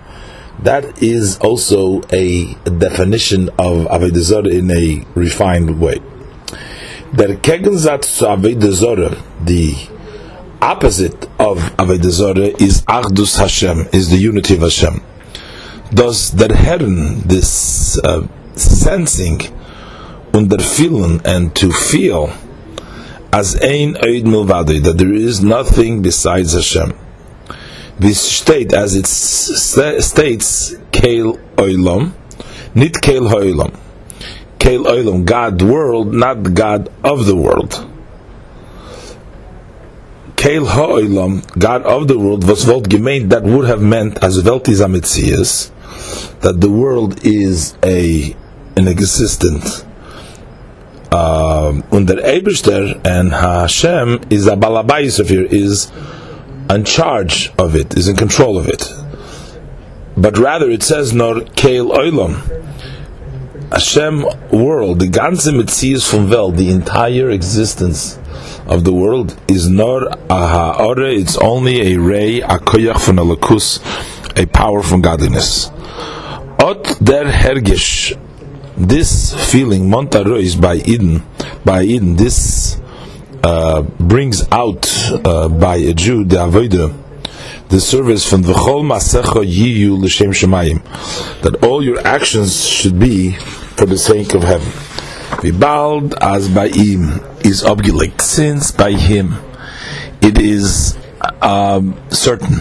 that 0.64 1.02
is 1.02 1.38
also 1.40 2.02
a 2.12 2.54
definition 2.86 3.50
of 3.58 3.88
Avodah 3.88 4.52
in 4.54 4.70
a 4.70 5.04
refined 5.16 5.82
way. 5.82 6.00
Der 7.14 7.36
Kegensatz 7.36 8.18
zu 8.18 8.28
Avodah 8.28 9.18
the 9.46 9.76
opposite 10.62 11.28
of 11.38 11.58
Avodah 11.78 12.62
is 12.62 12.84
Achdus 12.84 13.38
Hashem, 13.38 13.90
is 13.92 14.10
the 14.10 14.18
unity 14.18 14.56
of 14.56 14.62
Hashem 14.62 15.02
does 15.94 16.32
der 16.32 16.56
Herren, 16.56 17.22
this 17.28 18.00
uh, 18.04 18.26
sensing 18.56 19.42
und 20.34 20.50
der 20.50 20.60
Feeling 20.60 21.22
and 21.26 21.54
to 21.56 21.72
feel 21.72 22.32
as 23.34 23.56
ein 23.56 23.98
Eid 23.98 24.26
Milvadi, 24.26 24.82
that 24.84 24.98
there 24.98 25.14
is 25.14 25.42
nothing 25.42 26.02
besides 26.02 26.54
Hashem. 26.54 26.94
This 28.00 28.20
state, 28.20 28.74
as 28.74 28.96
it 28.96 29.06
states, 29.06 30.76
Kail 30.92 31.38
Oilam, 31.56 32.14
nit 32.74 33.02
Kail 33.02 33.24
Hoilam. 33.24 33.78
Kail 34.62 34.84
Oilam, 34.84 35.26
God 35.26 35.60
world, 35.64 36.14
not 36.14 36.54
God 36.54 36.92
of 37.04 37.26
the 37.26 37.36
world. 37.36 37.88
Kail 40.36 40.68
Ha'olam, 40.68 41.42
God 41.58 41.82
of 41.82 42.08
the 42.08 42.20
world, 42.20 42.48
was 42.48 42.64
volt 42.64 42.88
gemeint, 42.88 43.30
that 43.30 43.42
would 43.42 43.68
have 43.68 43.82
meant, 43.82 44.24
as 44.24 44.44
Welt 44.44 44.70
is 44.70 44.78
that 46.42 46.62
the 46.62 46.70
world 46.70 47.26
is 47.26 47.76
a 47.84 48.36
an 48.76 48.88
existent 48.88 49.84
um, 51.12 51.84
under 51.92 52.16
Eberster 52.18 53.02
and 53.04 53.32
Hashem 53.32 54.22
is 54.30 54.46
a 54.46 54.56
balabais 54.56 55.20
of 55.20 55.28
here 55.28 55.44
is 55.44 55.92
in 56.70 56.86
charge 56.86 57.52
of 57.58 57.76
it, 57.76 57.98
is 57.98 58.08
in 58.08 58.16
control 58.16 58.60
of 58.60 58.68
it. 58.68 58.94
But 60.16 60.38
rather 60.38 60.70
it 60.70 60.84
says 60.84 61.14
nor 61.14 61.42
kail 61.42 61.90
oilam. 61.90 62.61
Hashem 63.72 64.26
world, 64.52 65.00
the 65.00 65.08
ganze 65.08 65.50
Metzias 65.50 66.10
from 66.10 66.28
Vel, 66.28 66.52
the 66.52 66.70
entire 66.72 67.30
existence 67.30 68.20
of 68.68 68.84
the 68.84 68.94
world 68.94 69.40
is 69.48 69.70
nor 69.70 70.10
aha 70.30 70.76
ore, 70.86 71.06
it's 71.06 71.38
only 71.38 71.94
a 71.94 71.98
ray, 71.98 72.42
a 72.42 72.60
koyach 72.60 73.00
from 73.00 73.18
a 73.20 74.46
power 74.48 74.84
from 74.84 75.02
godliness. 75.02 75.70
Ot 76.60 76.84
der 77.02 77.32
Hergish, 77.32 78.20
this 78.76 79.34
feeling, 79.50 79.90
Montarois 79.90 80.60
by 80.60 80.76
Eden, 80.76 81.24
by 81.64 81.84
Eden, 81.84 82.18
this 82.18 82.78
uh, 83.42 83.82
brings 83.82 84.46
out 84.52 84.86
uh, 85.26 85.48
by 85.48 85.78
a 85.78 85.94
Jew 85.94 86.26
the 86.26 86.36
Avodah, 86.36 86.94
the 87.72 87.80
service 87.80 88.30
from 88.30 88.42
the 88.42 88.52
Chol 88.52 88.84
Masecha 88.84 89.46
Yiyu 89.46 89.98
L'Shem 89.98 90.32
Shemayim, 90.32 90.84
that 91.42 91.64
all 91.64 91.82
your 91.82 92.06
actions 92.06 92.68
should 92.68 93.00
be 93.00 93.32
for 93.78 93.86
the 93.86 93.98
sake 93.98 94.34
of 94.34 94.44
heaven. 94.44 94.68
Vibald 95.40 96.14
as 96.20 96.50
by 96.50 96.68
him 96.68 97.22
is 97.46 97.64
obligate, 97.64 98.20
since 98.20 98.72
by 98.72 98.92
him 98.92 99.36
it 100.22 100.38
is 100.38 100.98
um, 101.42 101.98
certain 102.10 102.60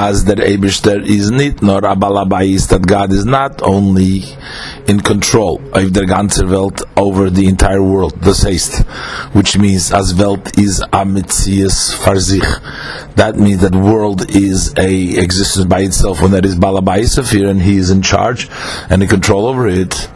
as 0.00 0.26
that 0.26 0.38
Eibishter 0.38 1.04
is 1.04 1.28
not 1.28 1.60
nor 1.60 1.80
Abalabais, 1.80 2.68
that 2.68 2.86
God 2.86 3.12
is 3.12 3.24
not 3.24 3.60
only 3.62 4.22
in 4.86 5.00
control. 5.00 5.56
Of 5.74 5.92
the 5.92 6.02
ganze 6.02 6.48
Welt 6.48 6.82
over 6.96 7.30
the 7.30 7.48
entire 7.48 7.82
world, 7.82 8.12
the 8.22 8.30
Seist, 8.30 8.86
which 9.34 9.58
means 9.58 9.92
as 9.92 10.14
Welt 10.14 10.56
is 10.56 10.80
a 10.80 11.04
Metzias 11.04 11.96
Farzich. 11.96 13.14
That 13.16 13.36
means 13.36 13.60
that 13.62 13.74
world 13.74 14.30
is 14.30 14.72
a 14.78 15.18
existence 15.18 15.66
by 15.66 15.80
itself. 15.80 16.22
When 16.22 16.30
there 16.30 16.46
is 16.46 16.54
Balabais 16.54 17.18
of 17.18 17.28
here 17.30 17.48
and 17.48 17.60
he 17.60 17.76
is 17.76 17.90
in 17.90 18.02
charge 18.02 18.48
and 18.88 19.02
in 19.02 19.08
control 19.08 19.46
over 19.46 19.66
it 19.66 20.08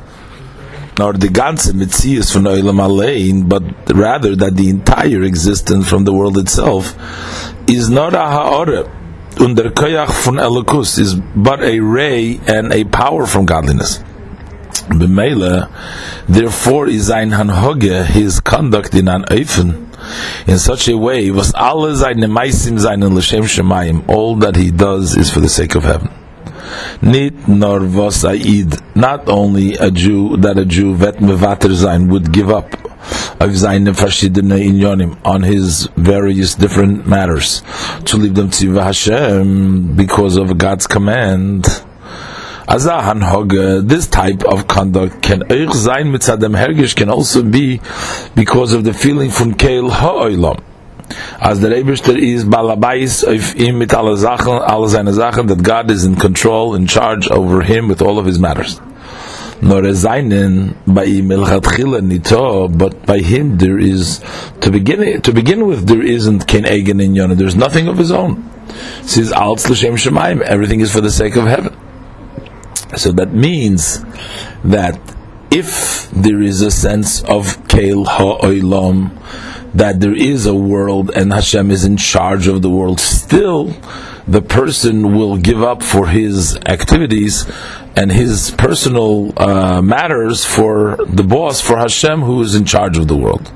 nor 0.99 1.15
the 1.15 1.27
ganze 1.27 1.73
Metzias 1.73 2.33
von 2.33 2.45
Olam 2.45 2.79
Alein, 2.79 3.49
but 3.49 3.65
rather 3.97 4.37
that 4.37 4.55
the 4.57 4.69
entire 4.69 5.23
existence 5.23 5.89
from 5.89 6.05
the 6.05 6.13
world 6.13 6.39
itself 6.39 6.95
is 7.67 7.89
not 7.91 8.15
a 8.15 8.19
ha'orah, 8.19 9.02
und 9.41 9.57
der 9.57 9.71
Koyach 9.71 10.13
von 10.13 10.39
Elokus 10.39 10.99
is 10.99 11.15
but 11.35 11.61
a 11.61 11.81
ray 11.81 12.41
and 12.47 12.73
a 12.73 12.85
power 12.85 13.27
from 13.27 13.47
godliness. 13.47 14.03
B'meile, 14.89 15.69
therefore 16.29 16.89
is 16.89 17.11
ein 17.11 17.31
Hanhoge, 17.31 18.05
his 18.05 18.41
conduct 18.41 18.95
in 18.95 19.09
an 19.09 19.25
Eifen, 19.25 19.89
in 20.47 20.59
such 20.59 20.89
a 20.89 20.97
way, 20.97 21.31
was 21.31 21.53
alle 21.55 21.95
seine 21.95 22.27
Meisim 22.27 22.79
seinen 22.79 23.15
L'Shem 23.15 23.45
Shemayim, 23.45 24.09
all 24.09 24.37
that 24.37 24.57
he 24.57 24.71
does 24.71 25.17
is 25.17 25.31
for 25.31 25.41
the 25.41 25.49
sake 25.49 25.75
of 25.75 25.85
heaven. 25.85 26.11
Nit 27.01 27.49
nor 27.49 27.81
was 27.81 28.25
Aid, 28.25 28.75
not 28.95 29.29
only 29.29 29.75
a 29.75 29.91
Jew, 29.91 30.37
that 30.39 30.59
a 30.59 30.65
Jew 30.65 30.95
vet 30.95 31.17
mevater 31.17 31.75
sein 31.75 32.09
would 32.09 32.33
give 32.33 32.51
up 32.51 32.82
of 33.89 33.97
on 35.25 35.43
his 35.43 35.89
various 35.97 36.55
different 36.55 37.09
matters 37.09 37.63
to 38.05 38.17
leave 38.17 38.37
them 38.37 38.51
to 38.51 38.75
Hashem 38.75 39.97
because 39.97 40.37
of 40.37 40.57
God's 40.59 40.87
command. 40.87 41.65
Azahan 42.69 43.21
Hoge, 43.21 43.59
uh, 43.59 43.81
this 43.83 44.07
type 44.07 44.45
of 44.45 44.69
conduct 44.69 45.23
can 45.23 45.43
Hergish 45.43 46.95
can 46.95 47.11
also 47.11 47.43
be 47.43 47.81
because 48.37 48.75
of 48.75 48.85
the 48.85 48.93
feeling 48.93 49.31
from 49.31 49.55
Keil 49.55 49.91
Ha'olam. 49.91 50.63
As 51.41 51.59
the 51.61 51.69
Rebishter 51.69 52.17
is 52.17 52.45
balabais 52.45 53.25
of 53.25 53.55
him 53.55 53.81
mit 53.81 53.93
alle 53.93 54.17
Sachen, 54.17 55.49
that 55.49 55.63
God 55.65 55.91
is 55.91 56.05
in 56.05 56.15
control, 56.15 56.77
in 56.77 56.87
charge 56.87 57.29
over 57.29 57.63
him 57.63 57.89
with 57.89 58.03
all 58.03 58.21
of 58.21 58.25
his 58.25 58.39
matters 58.39 58.81
nor 59.63 59.95
seinen 59.95 60.77
by 60.87 61.07
milchatchila 61.07 62.03
nito, 62.03 62.67
but 62.69 63.07
by 63.07 63.19
him 63.19 63.59
there 63.59 63.79
is 63.79 64.21
to 64.61 64.71
begin 64.71 65.23
to 65.23 65.33
begin 65.33 65.67
with 65.67 65.87
there 65.87 66.03
isn't 66.03 66.49
ken 66.49 66.67
egen 66.67 67.01
in 67.01 67.15
yonah. 67.15 67.37
There's 67.37 67.55
nothing 67.55 67.87
of 67.87 67.97
his 67.97 68.11
own. 68.11 68.51
Says 69.03 69.31
alts 69.33 69.71
l'shem 69.71 69.95
shemaim. 69.95 70.43
Everything 70.43 70.81
is 70.81 70.93
for 70.93 71.01
the 71.01 71.11
sake 71.11 71.37
of 71.37 71.45
heaven. 71.45 71.77
So 72.97 73.13
that 73.13 73.33
means 73.33 74.05
that 74.65 74.99
if 75.53 76.11
there 76.11 76.43
is 76.43 76.61
a 76.61 76.71
sense 76.71 77.23
of 77.23 77.57
keil 77.69 78.07
ha'olam, 78.07 79.13
that 79.75 80.01
there 80.01 80.15
is 80.15 80.45
a 80.47 80.55
world 80.55 81.11
and 81.15 81.33
Hashem 81.33 81.71
is 81.71 81.85
in 81.85 81.97
charge 81.97 82.49
of 82.49 82.63
the 82.63 82.69
world, 82.69 83.01
still 83.01 83.75
the 84.27 84.43
person 84.43 85.17
will 85.17 85.37
give 85.37 85.63
up 85.63 85.83
for 85.83 86.09
his 86.09 86.57
activities 86.67 87.47
and 87.97 88.11
his 88.11 88.51
personal 88.53 89.33
uh, 89.37 89.83
matters 89.83 90.45
for 90.45 90.97
the 91.07 91.23
boss, 91.23 91.61
for 91.61 91.77
Hashem, 91.77 92.23
who 92.23 92.43
is 92.43 92.55
in 92.55 92.65
charge 92.65 92.97
of 92.97 93.09
the 93.09 93.17
world. 93.17 93.51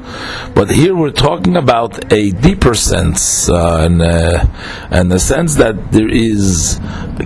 But 0.55 0.71
here 0.71 0.95
we're 0.95 1.11
talking 1.11 1.57
about 1.57 2.13
a 2.13 2.31
deeper 2.31 2.75
sense, 2.75 3.49
uh, 3.49 3.79
and, 3.83 4.03
uh, 4.03 4.47
and 4.91 5.11
the 5.11 5.19
sense 5.19 5.55
that 5.57 5.93
there 5.93 6.09
is 6.09 6.79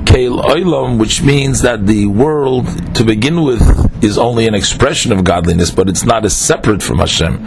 Kail 0.06 0.38
Oilam, 0.38 0.98
which 0.98 1.22
means 1.22 1.62
that 1.62 1.86
the 1.86 2.06
world, 2.06 2.66
to 2.94 3.04
begin 3.04 3.42
with, 3.42 4.04
is 4.04 4.16
only 4.16 4.46
an 4.46 4.54
expression 4.54 5.12
of 5.12 5.24
godliness, 5.24 5.70
but 5.70 5.88
it's 5.88 6.04
not 6.04 6.24
as 6.24 6.36
separate 6.36 6.82
from 6.82 6.98
Hashem 6.98 7.46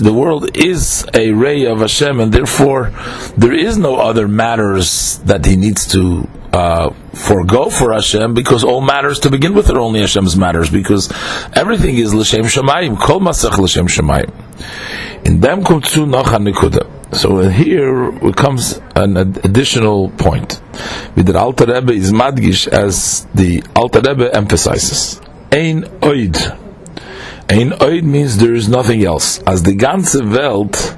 the 0.00 0.12
world 0.12 0.56
is 0.56 1.04
a 1.12 1.32
ray 1.32 1.66
of 1.66 1.80
Hashem, 1.80 2.18
and 2.18 2.32
therefore 2.32 2.92
there 3.36 3.52
is 3.52 3.76
no 3.76 3.96
other 3.96 4.26
matters 4.26 5.18
that 5.26 5.44
he 5.44 5.54
needs 5.56 5.86
to 5.88 6.26
uh, 6.56 6.94
forego 7.12 7.68
for 7.68 7.92
Hashem, 7.92 8.34
because 8.34 8.64
all 8.64 8.80
matters 8.80 9.20
to 9.20 9.30
begin 9.30 9.54
with 9.54 9.70
are 9.70 9.78
only 9.78 10.00
Hashem's 10.00 10.36
matters, 10.36 10.70
because 10.70 11.12
everything 11.52 11.96
is 11.98 12.14
l'shem 12.14 12.44
shemayim, 12.44 12.98
kol 12.98 13.20
masach 13.20 13.58
l'shem 13.58 13.86
shemayim. 13.86 14.32
In 15.26 15.40
them 15.40 15.62
kumtzu 15.62 16.06
nocha 16.10 16.38
nikuda. 16.38 16.84
So 17.14 17.48
here 17.48 18.10
comes 18.32 18.80
an 18.94 19.16
additional 19.16 20.10
point. 20.10 20.60
With 21.14 21.26
the 21.26 21.38
Alter 21.38 21.66
Rebbe 21.66 21.92
is 21.92 22.10
madgish 22.12 22.66
as 22.66 23.26
the 23.34 23.62
Alter 23.76 24.00
Rebbe 24.00 24.34
emphasizes. 24.34 25.20
Ein 25.52 25.84
oid. 26.00 26.36
Ein 27.48 27.70
oid 27.78 28.02
means 28.02 28.38
there 28.38 28.54
is 28.54 28.68
nothing 28.68 29.04
else. 29.04 29.40
As 29.42 29.62
the 29.62 29.76
ganze 29.76 30.20
Welt 30.34 30.96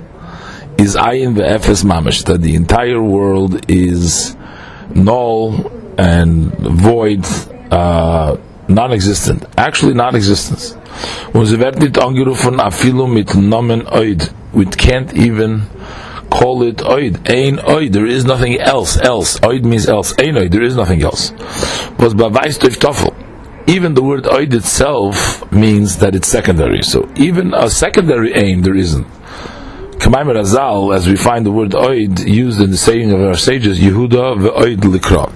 is 0.79 0.97
ayin 0.97 1.35
ve'efes 1.35 1.85
mamish, 1.85 2.25
that 2.25 2.41
the 2.41 2.55
entire 2.55 3.03
world 3.03 3.71
is 3.71 4.35
null 4.95 5.71
and 5.99 6.53
void, 6.59 7.25
uh, 7.71 8.37
non-existent. 8.69 9.47
Actually, 9.57 9.95
non-existence. 9.95 10.77
We 11.35 11.45
can't 14.67 15.15
even 15.15 15.63
call 16.31 16.63
it 16.63 16.77
oid. 16.79 17.29
Ein 17.29 17.59
oid. 17.59 17.93
There 17.93 18.07
is 18.07 18.25
nothing 18.25 18.61
else. 18.61 18.99
Else. 19.01 19.39
Oid 19.41 19.65
means 19.65 19.89
else. 19.89 20.13
Ein 20.19 20.35
oid. 20.35 20.51
There 20.51 20.63
is 20.63 20.77
nothing 20.77 21.03
else. 21.03 21.33
Was 21.99 22.15
beweist 22.15 22.63
durch 22.63 22.79
Toffel. 22.79 23.15
Even 23.67 23.95
the 23.95 24.03
word 24.03 24.25
oid 24.25 24.55
itself 24.55 25.51
means 25.53 25.99
that 25.99 26.15
it's 26.15 26.29
secondary. 26.29 26.83
So 26.83 27.09
even 27.17 27.53
a 27.55 27.69
secondary 27.69 28.33
aim 28.35 28.63
there 28.63 28.77
isn't. 28.77 29.07
Kamaim 29.99 30.33
Razal, 30.33 30.95
as 30.95 31.09
we 31.09 31.17
find 31.17 31.45
the 31.45 31.51
word 31.51 31.71
oid 31.71 32.27
used 32.27 32.61
in 32.61 32.71
the 32.71 32.77
saying 32.77 33.13
of 33.13 33.21
our 33.21 33.37
sages, 33.37 33.81
Yehuda 33.81 34.39
ve'oid 34.39 34.79
likra. 34.79 35.33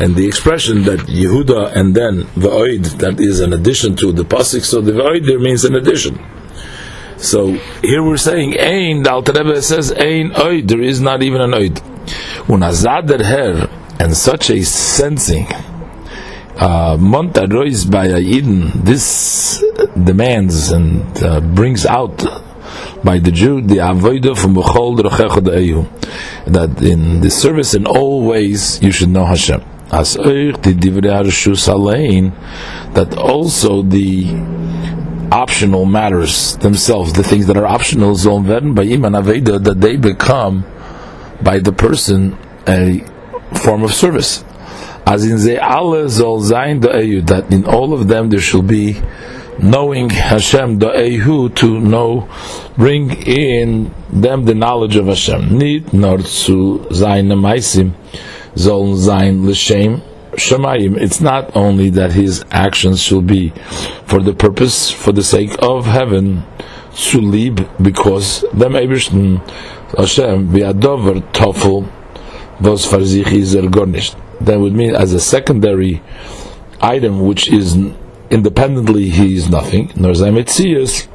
And 0.00 0.14
the 0.14 0.26
expression 0.26 0.84
that 0.84 1.00
Yehuda 1.00 1.74
and 1.74 1.94
then 1.94 2.22
ve'oid, 2.36 2.98
that 2.98 3.18
is 3.18 3.40
an 3.40 3.52
addition 3.52 3.96
to 3.96 4.12
the 4.12 4.24
pasuk, 4.24 4.64
so 4.64 4.80
the 4.80 4.92
ve'oid 4.92 5.26
there 5.26 5.40
means 5.40 5.64
an 5.64 5.74
addition. 5.74 6.18
So 7.20 7.52
here 7.82 8.02
we're 8.02 8.16
saying 8.16 8.58
ein. 8.58 9.02
The 9.02 9.10
Alter 9.10 9.32
Rebbe 9.32 9.60
says 9.60 9.92
ein 9.92 10.30
oid. 10.30 10.68
There 10.68 10.80
is 10.80 11.02
not 11.02 11.22
even 11.22 11.42
an 11.42 11.50
oid. 11.50 11.74
Unazad 12.46 13.10
her 13.22 13.68
and 13.98 14.16
such 14.16 14.48
a 14.48 14.62
sensing. 14.62 15.46
Uh, 16.56 16.96
Monta 16.96 17.46
rois 17.46 17.84
by 17.84 18.06
Yidden. 18.06 18.72
This 18.84 19.62
demands 20.02 20.70
and 20.70 21.22
uh, 21.22 21.40
brings 21.40 21.84
out 21.84 22.24
by 23.02 23.18
the 23.18 23.30
Jew 23.30 23.60
the 23.60 23.76
avodah 23.76 24.36
from 24.36 24.54
bechol 24.54 24.96
that 26.46 26.82
in 26.82 27.20
the 27.20 27.30
service 27.30 27.74
in 27.74 27.86
all 27.86 28.26
ways 28.26 28.82
you 28.82 28.92
should 28.92 29.08
know 29.08 29.24
Hashem. 29.24 29.62
As 29.92 30.14
the 30.14 30.52
that 32.94 33.18
also 33.18 33.82
the 33.82 34.26
optional 35.32 35.84
matters 35.84 36.56
themselves, 36.58 37.12
the 37.12 37.22
things 37.22 37.46
that 37.46 37.56
are 37.56 37.66
optional, 37.66 38.14
by 38.14 38.82
iman 38.82 39.12
aveda, 39.12 39.62
that 39.62 39.80
they 39.80 39.96
become 39.96 40.64
by 41.42 41.58
the 41.58 41.72
person 41.72 42.36
a 42.66 43.04
form 43.62 43.82
of 43.82 43.92
service. 43.92 44.44
As 45.06 45.24
in 45.24 45.38
ze 45.38 45.56
alle 45.56 46.04
zol 46.04 46.40
zayin 46.42 46.80
that 47.26 47.52
in 47.52 47.64
all 47.64 47.92
of 47.92 48.06
them 48.06 48.30
there 48.30 48.40
shall 48.40 48.62
be 48.62 49.00
knowing 49.58 50.10
Hashem 50.10 50.78
da'ehu 50.78 51.54
to 51.56 51.80
know, 51.80 52.28
bring 52.76 53.10
in 53.26 53.94
them 54.10 54.44
the 54.44 54.54
knowledge 54.54 54.96
of 54.96 55.06
Hashem. 55.06 55.58
Nit 55.58 55.92
nor 55.92 56.18
zu 56.20 56.86
zayin 56.90 57.28
maisim 57.28 57.92
zol 58.54 58.96
zayin 58.96 59.44
l'shem 59.44 60.02
Shemayim, 60.32 60.96
it's 60.96 61.20
not 61.20 61.56
only 61.56 61.90
that 61.90 62.12
his 62.12 62.44
actions 62.52 63.02
shall 63.02 63.20
be 63.20 63.50
for 64.06 64.22
the 64.22 64.32
purpose, 64.32 64.90
for 64.90 65.10
the 65.10 65.24
sake 65.24 65.50
of 65.60 65.86
heaven, 65.86 66.44
sulib, 66.90 67.68
because 67.82 68.42
them 68.54 68.74
Ebershten, 68.74 69.40
Hashem, 69.98 70.50
biadover 70.50 71.20
tofel, 71.32 71.90
those 72.60 72.86
farzichi 72.86 73.42
zergornisht. 73.42 74.14
That 74.40 74.60
would 74.60 74.72
mean 74.72 74.94
as 74.94 75.12
a 75.12 75.20
secondary 75.20 76.00
item, 76.80 77.26
which 77.26 77.48
is 77.48 77.76
independently 78.30 79.08
he 79.10 79.36
is 79.36 79.48
nothing, 79.50 79.92
nor 79.96 80.12
zametzias, 80.12 81.08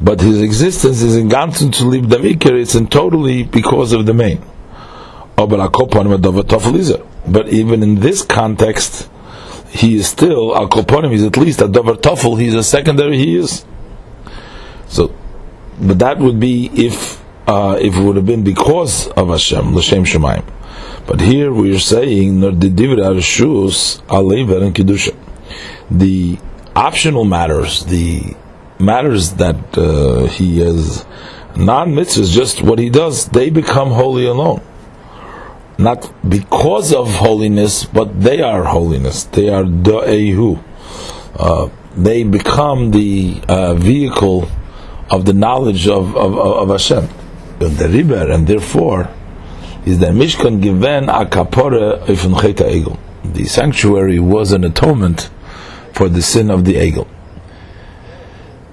but 0.00 0.20
his 0.20 0.42
existence 0.42 1.02
is 1.02 1.16
in 1.16 1.28
ganzen 1.28 1.72
to 1.72 1.84
leave 1.84 2.08
the 2.08 2.18
ikir, 2.18 2.60
it's 2.60 2.74
in 2.74 2.86
totally 2.86 3.44
because 3.44 3.92
of 3.92 4.06
the 4.06 4.14
main. 4.14 4.42
Izer. 5.36 7.06
But 7.26 7.48
even 7.48 7.82
in 7.82 7.96
this 7.96 8.22
context, 8.22 9.08
he 9.70 9.96
is 9.96 10.08
still 10.08 10.54
al 10.54 10.68
koponim. 10.68 11.10
He's 11.10 11.24
at 11.24 11.36
least 11.36 11.60
a 11.60 11.68
dover 11.68 11.94
tofel. 11.94 12.38
He's 12.40 12.54
a 12.54 12.62
secondary. 12.62 13.18
He 13.18 13.36
is. 13.36 13.64
So, 14.86 15.12
but 15.80 15.98
that 15.98 16.18
would 16.18 16.38
be 16.38 16.70
if 16.74 17.20
uh, 17.48 17.78
if 17.80 17.96
it 17.96 18.00
would 18.00 18.16
have 18.16 18.26
been 18.26 18.44
because 18.44 19.08
of 19.08 19.28
Hashem 19.28 19.74
l'shem 19.74 20.04
shemayim. 20.04 20.44
But 21.06 21.20
here 21.20 21.52
we 21.52 21.74
are 21.74 21.80
saying 21.80 22.40
the 22.40 22.50
divra 22.52 23.16
shus 23.18 24.00
alever 24.08 24.64
and 24.64 24.74
kedusha. 24.74 25.14
The 25.90 26.38
optional 26.74 27.24
matters, 27.24 27.84
the 27.86 28.34
matters 28.78 29.34
that 29.34 29.78
uh, 29.78 30.26
he 30.26 30.60
is 30.60 31.04
non 31.56 31.94
mitzvahs, 31.94 32.32
just 32.32 32.62
what 32.62 32.78
he 32.78 32.90
does, 32.90 33.28
they 33.28 33.50
become 33.50 33.90
holy 33.90 34.26
alone 34.26 34.62
not 35.78 36.12
because 36.28 36.92
of 36.92 37.12
holiness, 37.14 37.84
but 37.84 38.20
they 38.20 38.40
are 38.40 38.64
holiness. 38.64 39.24
They 39.24 39.48
are 39.48 39.64
do'ehu. 39.64 40.62
Uh, 41.36 41.68
they 41.96 42.22
become 42.22 42.90
the 42.90 43.42
uh, 43.48 43.74
vehicle 43.74 44.48
of 45.10 45.24
the 45.24 45.32
knowledge 45.32 45.88
of, 45.88 46.16
of, 46.16 46.38
of 46.38 46.68
Hashem. 46.68 47.08
The 47.58 47.88
river, 47.88 48.30
and 48.30 48.46
therefore, 48.46 49.08
is 49.84 49.98
the 49.98 50.06
Mishkan 50.06 50.62
given 50.62 51.08
a 51.08 51.24
kapore. 51.24 52.06
The 53.24 53.44
sanctuary 53.44 54.18
was 54.18 54.52
an 54.52 54.64
atonement 54.64 55.30
for 55.94 56.08
the 56.08 56.22
sin 56.22 56.50
of 56.50 56.64
the 56.64 56.74
egel. 56.74 57.06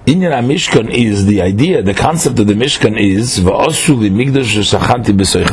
Inyan 0.06 0.46
Mishkan 0.46 0.90
is 0.90 1.26
the 1.26 1.40
idea, 1.42 1.80
the 1.80 1.94
concept 1.94 2.36
of 2.40 2.48
the 2.48 2.54
Mishkan 2.54 2.98
is 2.98 3.38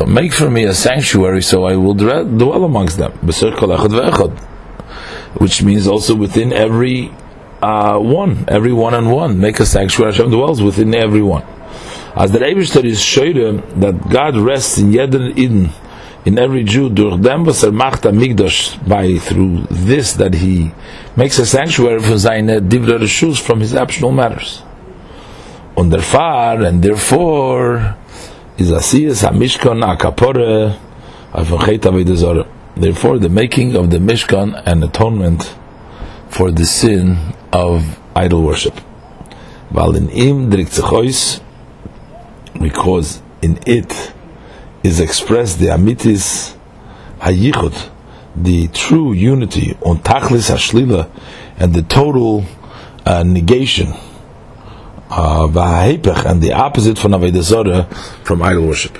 Make 0.08 0.32
for 0.32 0.50
me 0.50 0.64
a 0.64 0.74
sanctuary 0.74 1.42
so 1.42 1.66
I 1.66 1.76
will 1.76 1.94
dwell 1.94 2.64
amongst 2.64 2.98
them. 2.98 3.12
Which 5.34 5.62
means 5.62 5.86
also 5.86 6.16
within 6.16 6.52
every 6.52 7.12
uh, 7.62 7.98
one, 7.98 8.44
every 8.48 8.72
one 8.72 8.94
and 8.94 9.12
one. 9.12 9.38
Make 9.38 9.60
a 9.60 9.66
sanctuary, 9.66 10.12
Hashem 10.12 10.30
dwells 10.30 10.60
within 10.60 10.96
every 10.96 11.22
one. 11.22 11.44
As 12.16 12.32
the 12.32 12.40
Eibishter 12.40 12.82
is 12.84 12.98
Shoyre, 12.98 13.62
that 13.80 14.10
God 14.10 14.36
rests 14.36 14.78
in 14.78 14.90
Yeden 14.90 15.38
Eden, 15.38 15.70
in 16.24 16.38
every 16.38 16.64
Jew, 16.64 16.90
durch 16.90 17.18
dem 17.20 17.46
was 17.46 17.62
er 17.62 17.72
macht 17.72 18.06
am 18.06 18.18
by 18.86 19.18
through 19.18 19.66
this 19.70 20.14
that 20.14 20.34
he 20.34 20.72
makes 21.16 21.38
a 21.38 21.46
sanctuary 21.46 22.00
for 22.00 22.18
seine 22.18 22.60
Divra 22.60 22.98
Rishus 22.98 23.38
from 23.38 23.60
his 23.60 23.74
optional 23.74 24.12
matters. 24.12 24.62
Und 25.76 25.98
far 26.02 26.62
and 26.62 26.82
therefore, 26.82 27.96
is 28.58 28.70
Asiyas 28.70 29.22
HaMishkan 29.26 29.82
HaKapore 29.82 30.76
HaVachet 31.32 31.78
HaVedazorah. 31.78 32.46
Therefore, 32.76 33.18
the 33.18 33.28
making 33.28 33.74
of 33.76 33.90
the 33.90 33.98
Mishkan 33.98 34.62
an 34.66 34.82
atonement 34.82 35.54
for 36.28 36.50
the 36.50 36.66
sin 36.66 37.16
of 37.52 37.98
idol 38.14 38.42
worship. 38.42 38.78
Weil 39.70 39.96
in 39.96 40.10
im 40.10 40.50
because 42.60 43.22
in 43.40 43.58
it 43.66 44.12
is 44.82 45.00
expressed 45.00 45.58
the 45.58 45.66
amitis 45.66 46.56
hayichud, 47.18 47.90
the 48.36 48.68
true 48.68 49.12
unity 49.12 49.76
on 49.84 49.98
tachlis 49.98 50.50
hashlila, 50.50 51.10
and 51.58 51.74
the 51.74 51.82
total 51.82 52.44
uh, 53.04 53.22
negation 53.22 53.92
of 55.10 55.56
uh, 55.56 56.22
and 56.26 56.40
the 56.40 56.52
opposite 56.52 56.98
from 56.98 57.12
avodah 57.12 57.92
from 58.24 58.42
idol 58.42 58.66
worship. 58.66 58.96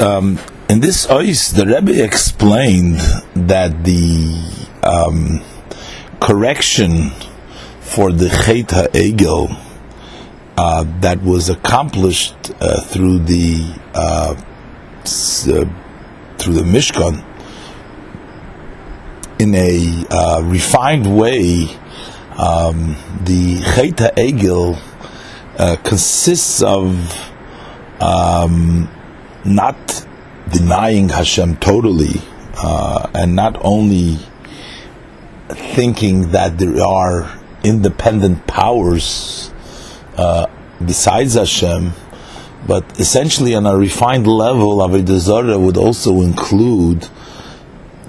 Um, 0.00 0.38
in 0.68 0.80
this 0.80 1.06
ois, 1.06 1.54
the 1.54 1.66
Rebbe 1.66 2.02
explained 2.04 3.00
that 3.34 3.84
the 3.84 4.68
um, 4.82 5.42
correction 6.20 7.10
for 7.80 8.12
the 8.12 8.28
Chet 8.28 8.68
HaEgel 8.68 9.58
uh, 10.56 10.84
that 11.00 11.22
was 11.22 11.48
accomplished 11.48 12.52
uh, 12.60 12.80
through 12.80 13.20
the 13.20 13.74
uh, 13.94 14.34
through 15.06 16.54
the 16.54 16.62
Mishkan 16.62 17.24
in 19.38 19.54
a 19.54 20.04
uh, 20.10 20.42
refined 20.44 21.16
way, 21.16 21.68
um, 22.38 22.96
the 23.24 23.60
Cheta 23.74 24.12
Egel 24.16 24.78
uh, 25.58 25.76
consists 25.82 26.62
of 26.62 27.12
um, 28.00 28.88
not 29.44 30.06
denying 30.52 31.08
Hashem 31.08 31.56
totally, 31.56 32.20
uh, 32.54 33.10
and 33.14 33.34
not 33.34 33.58
only 33.64 34.18
thinking 35.48 36.30
that 36.30 36.58
there 36.58 36.82
are 36.84 37.38
independent 37.64 38.46
powers 38.46 39.52
uh, 40.16 40.46
besides 40.84 41.34
Hashem, 41.34 41.92
but 42.66 43.00
essentially 43.00 43.54
on 43.54 43.66
a 43.66 43.76
refined 43.76 44.26
level, 44.26 44.78
Avodah 44.78 45.60
would 45.60 45.76
also 45.76 46.20
include 46.20 47.08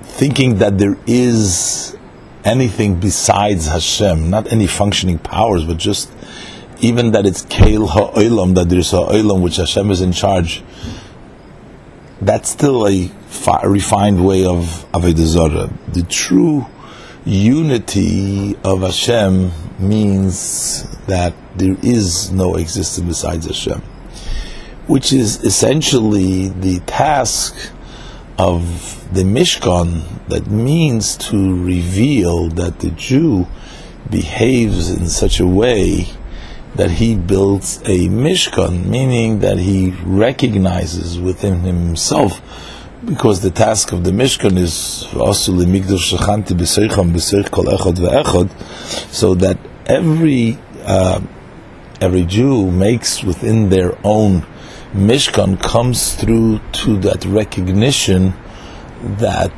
thinking 0.04 0.60
that 0.60 0.78
there 0.78 0.98
is 1.08 1.98
anything 2.46 3.00
besides 3.00 3.68
Hashem, 3.68 4.30
not 4.30 4.52
any 4.52 4.68
functioning 4.68 5.18
powers, 5.18 5.66
but 5.66 5.78
just 5.78 6.12
even 6.80 7.12
that 7.12 7.26
it's 7.26 7.44
Kail 7.46 7.88
Ha'olam, 7.88 8.56
that 8.56 8.70
there's 8.70 8.92
Ha'olam 8.92 9.42
which 9.42 9.56
Hashem 9.56 9.90
is 9.90 10.02
in 10.02 10.12
charge, 10.12 10.64
that's 12.22 12.50
still 12.50 12.88
a, 12.88 13.08
fi- 13.28 13.64
refined 13.64 14.26
way 14.26 14.46
of 14.46 14.86
Avodah. 14.94 15.94
The 15.94 16.04
true 16.04 16.66
unity 17.26 18.58
of 18.64 18.82
Hashem 18.82 19.52
means 19.80 20.84
that 21.08 21.34
there 21.56 21.78
is 21.82 22.32
no 22.32 22.56
existence 22.56 23.06
besides 23.06 23.46
Hashem, 23.46 23.82
which 24.88 25.14
is 25.14 25.44
essentially 25.44 26.50
the 26.50 26.80
task 26.82 27.72
of 28.38 29.14
the 29.14 29.24
Mishkan 29.24 30.28
that 30.28 30.48
means 30.48 31.16
to 31.18 31.64
reveal 31.64 32.50
that 32.50 32.80
the 32.80 32.92
Jew 32.92 33.48
behaves 34.10 34.90
in 34.90 35.08
such 35.08 35.40
a 35.40 35.46
way 35.46 36.08
that 36.76 36.92
he 36.92 37.16
builds 37.16 37.78
a 37.84 38.08
Mishkan, 38.10 38.86
meaning 38.86 39.40
that 39.40 39.60
he 39.60 39.92
recognizes 40.04 41.20
within 41.20 41.60
himself, 41.62 42.42
because 43.06 43.42
the 43.42 43.52
task 43.52 43.92
of 43.92 44.04
the 44.04 44.12
Mishkan 44.12 44.58
is 44.58 45.08
also 45.14 45.52
so 49.12 49.36
that 49.36 49.58
every 49.86 50.58
uh, 50.86 51.22
every 52.02 52.24
Jew 52.24 52.72
makes 52.72 53.24
within 53.24 53.70
their 53.70 53.98
own 54.04 54.46
Mishkan 54.94 55.60
comes 55.60 56.14
through 56.14 56.60
to 56.72 56.98
that 57.00 57.26
recognition 57.26 58.32
that 59.18 59.52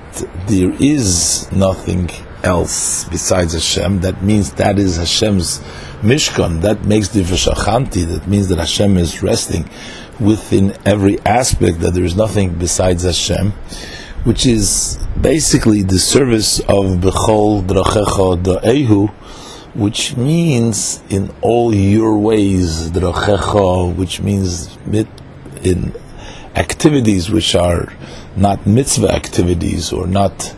there 0.48 0.72
is 0.80 1.52
nothing 1.52 2.10
else 2.42 3.04
besides 3.06 3.52
Hashem. 3.52 4.00
That 4.00 4.24
means 4.24 4.54
that 4.54 4.80
is 4.80 4.96
Hashem's 4.96 5.60
Mishkan. 6.02 6.62
That 6.62 6.86
makes 6.86 7.10
the 7.10 7.22
Vishachanti. 7.22 8.06
That 8.08 8.28
means 8.30 8.48
that 8.48 8.60
Hashem 8.60 8.96
is 8.98 9.22
resting 9.22 9.70
within 10.22 10.74
every 10.86 11.20
aspect, 11.26 11.82
that 11.82 11.94
there 11.94 12.06
is 12.06 12.16
nothing 12.16 12.56
besides 12.56 13.04
Hashem, 13.04 13.52
which 14.24 14.46
is 14.46 14.98
basically 15.20 15.82
the 15.82 16.00
service 16.00 16.60
of 16.62 17.02
Bechol 17.02 17.64
Drachecha 17.64 18.42
Da'ehu, 18.42 19.10
which 19.76 20.16
means 20.16 21.04
in 21.10 21.34
all 21.42 21.76
your 21.76 22.18
ways, 22.18 22.90
Drachecha, 22.92 23.94
which 23.94 24.22
means 24.22 24.70
in 25.66 25.94
activities 26.56 27.30
which 27.30 27.56
are 27.56 27.92
not 28.36 28.66
mitzvah 28.66 29.12
activities 29.12 29.92
or 29.92 30.08
not 30.08 30.56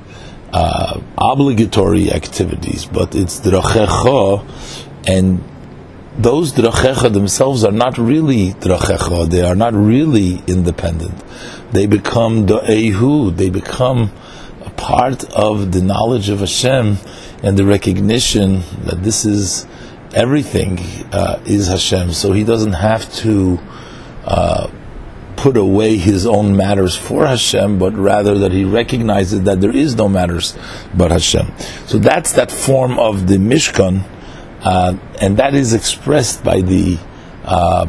uh, 0.54 1.02
obligatory 1.18 2.12
activities, 2.12 2.86
but 2.86 3.16
it's 3.16 3.40
drachecha, 3.42 4.46
and 5.08 5.44
those 6.18 6.54
drachecha 6.54 7.12
themselves 7.14 7.64
are 7.64 7.72
not 7.72 7.98
really 7.98 8.54
drachecha. 8.54 9.30
They 9.30 9.44
are 9.44 9.56
not 9.56 9.74
really 9.74 10.42
independent. 10.48 11.24
They 11.72 11.86
become 11.86 12.48
da'ehu. 12.48 13.36
They 13.36 13.50
become 13.50 14.12
a 14.66 14.70
part 14.72 15.26
of 15.34 15.72
the 15.74 15.82
knowledge 15.82 16.30
of 16.30 16.40
Hashem 16.40 16.98
and 17.44 17.58
the 17.58 17.66
recognition 17.66 18.64
that 18.86 19.04
this 19.04 19.26
is 19.26 19.68
everything 20.16 20.80
uh, 21.12 21.40
is 21.46 21.68
Hashem. 21.68 22.14
So 22.14 22.32
he 22.32 22.44
doesn't 22.44 22.74
have 22.74 23.14
to. 23.18 23.60
Uh, 24.26 24.72
put 25.38 25.56
away 25.56 25.96
his 25.98 26.26
own 26.26 26.58
matters 26.58 26.96
for 26.96 27.26
Hashem, 27.26 27.78
but 27.78 27.94
rather 27.94 28.38
that 28.40 28.52
he 28.52 28.66
recognizes 28.66 29.44
that 29.44 29.62
there 29.62 29.76
is 29.76 29.96
no 29.96 30.10
matters 30.10 30.58
but 30.94 31.12
Hashem. 31.12 31.54
So 31.86 32.00
that's 32.00 32.34
that 32.34 32.52
form 32.52 33.00
of 33.00 33.28
the 33.28 33.38
Mishkan, 33.38 34.04
uh, 34.62 34.98
and 35.22 35.38
that 35.38 35.54
is 35.54 35.74
expressed 35.74 36.44
by 36.44 36.62
the 36.62 36.98
uh, 37.46 37.88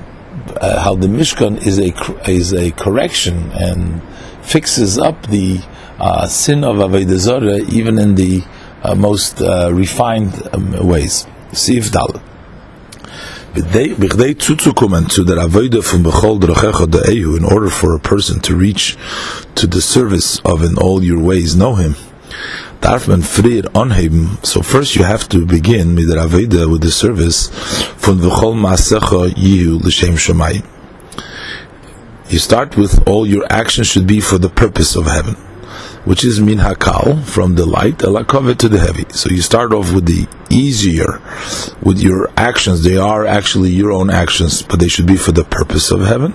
uh, 0.57 0.81
how 0.81 0.95
the 0.95 1.09
Mishkan 1.09 1.67
is 1.67 1.79
a 1.79 1.91
is 2.31 2.53
a 2.53 2.71
correction 2.73 3.51
and 3.53 4.03
fixes 4.43 4.99
up 4.99 5.27
the 5.27 5.61
uh, 5.99 6.27
sin 6.29 6.63
of 6.63 6.77
Avodah 6.77 7.73
even 7.73 7.99
in 7.99 8.15
the 8.15 8.43
uh, 8.83 8.95
most 8.95 9.43
uh, 9.43 9.71
refined 9.73 10.33
um, 10.53 10.87
ways. 10.87 11.27
Sif 11.53 11.87
Dalet 11.91 12.23
b'chdei 13.48 13.48
tutzukumen 13.48 13.48
to 13.48 13.48
the 13.48 13.48
avodah 13.48 13.48
from 13.48 13.48
bechol 13.48 13.48
drachecha 13.48 13.48
de'ehu, 13.48 13.48
in 17.37 17.45
order 17.45 17.71
for 17.71 17.95
a 17.95 18.01
person 18.01 18.41
to 18.41 18.57
reach 18.57 18.97
to 19.55 19.67
the 19.67 19.81
service 19.81 20.39
of 20.45 20.63
in 20.63 20.77
all 20.79 21.03
your 21.03 21.19
ways 21.21 21.57
know 21.57 21.75
him. 21.75 21.95
So 24.43 24.63
first 24.63 24.95
you 24.97 25.03
have 25.03 25.29
to 25.31 25.47
begin 25.47 25.97
with 25.97 26.83
the 26.83 26.91
service 26.91 27.49
from. 27.97 28.21
You 32.31 32.39
start 32.39 32.77
with 32.77 33.09
all 33.09 33.27
your 33.27 33.47
actions 33.51 33.87
should 33.89 34.07
be 34.07 34.21
for 34.21 34.39
the 34.39 34.51
purpose 34.51 34.95
of 34.97 35.07
heaven 35.07 35.48
which 36.09 36.25
is 36.25 36.41
min 36.41 36.57
hakal 36.57 37.23
from 37.23 37.55
the 37.55 37.67
light, 37.67 37.99
alakove 37.99 38.57
to 38.57 38.67
the 38.67 38.79
heavy. 38.79 39.05
So 39.11 39.29
you 39.29 39.43
start 39.43 39.75
off 39.75 39.93
with 39.93 40.07
the 40.07 40.27
easier, 40.49 41.21
with 41.83 41.99
your 42.01 42.31
actions. 42.35 42.83
They 42.83 42.97
are 42.97 43.27
actually 43.27 43.73
your 43.73 43.93
own 43.93 44.09
actions, 44.09 44.63
but 44.63 44.81
they 44.81 44.89
should 44.89 45.07
be 45.07 45.19
for 45.19 45.33
the 45.33 45.45
purpose 45.45 45.91
of 45.91 46.01
heaven. 46.01 46.33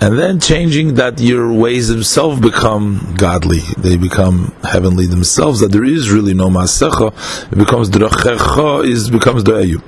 And 0.00 0.16
then 0.16 0.38
changing 0.38 0.94
that 0.94 1.18
your 1.18 1.52
ways 1.52 1.88
themselves 1.88 2.40
become 2.40 3.14
godly, 3.16 3.62
they 3.78 3.96
become 3.96 4.54
heavenly 4.62 5.06
themselves. 5.06 5.58
That 5.58 5.72
there 5.72 5.84
is 5.84 6.10
really 6.10 6.34
no 6.34 6.48
masecha, 6.48 7.08
it 7.50 7.58
becomes 7.58 7.90
drachecha, 7.90 8.88
is 8.88 9.10
becomes 9.10 9.42
the 9.42 9.82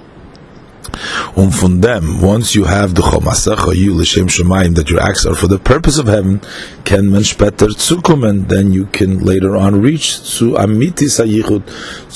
um 1.36 1.50
from 1.50 1.80
once 2.20 2.54
you 2.54 2.64
have 2.64 2.94
the 2.94 3.02
chomasecha, 3.02 3.74
you 3.74 3.94
l'shem 3.94 4.26
shemayim, 4.26 4.74
that 4.74 4.90
your 4.90 5.00
acts 5.00 5.26
are 5.26 5.34
for 5.34 5.46
the 5.46 5.58
purpose 5.58 5.98
of 5.98 6.06
heaven, 6.06 6.40
can 6.84 7.10
men 7.10 7.22
speter 7.22 7.66
tzukumen, 7.66 8.48
then 8.48 8.72
you 8.72 8.86
can 8.86 9.20
later 9.20 9.56
on 9.56 9.80
reach 9.80 10.38
to 10.38 10.52
amiti 10.54 11.08
sayichut, 11.08 11.64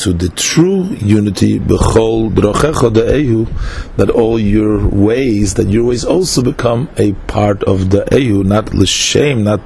to 0.03 0.13
the 0.13 0.29
true 0.31 0.85
unity, 1.01 1.59
bechol 1.59 2.33
drochecha 2.33 2.93
de'ehu, 2.93 3.97
that 3.97 4.11
all 4.11 4.39
your 4.39 4.87
ways, 4.87 5.55
that 5.55 5.69
your 5.69 5.85
ways 5.85 6.05
also 6.05 6.43
become 6.43 6.89
a 6.97 7.13
part 7.27 7.63
of 7.65 7.91
the 7.91 8.05
ehu, 8.07 8.45
not 8.45 8.73
l'shem, 8.75 9.45
not 9.45 9.61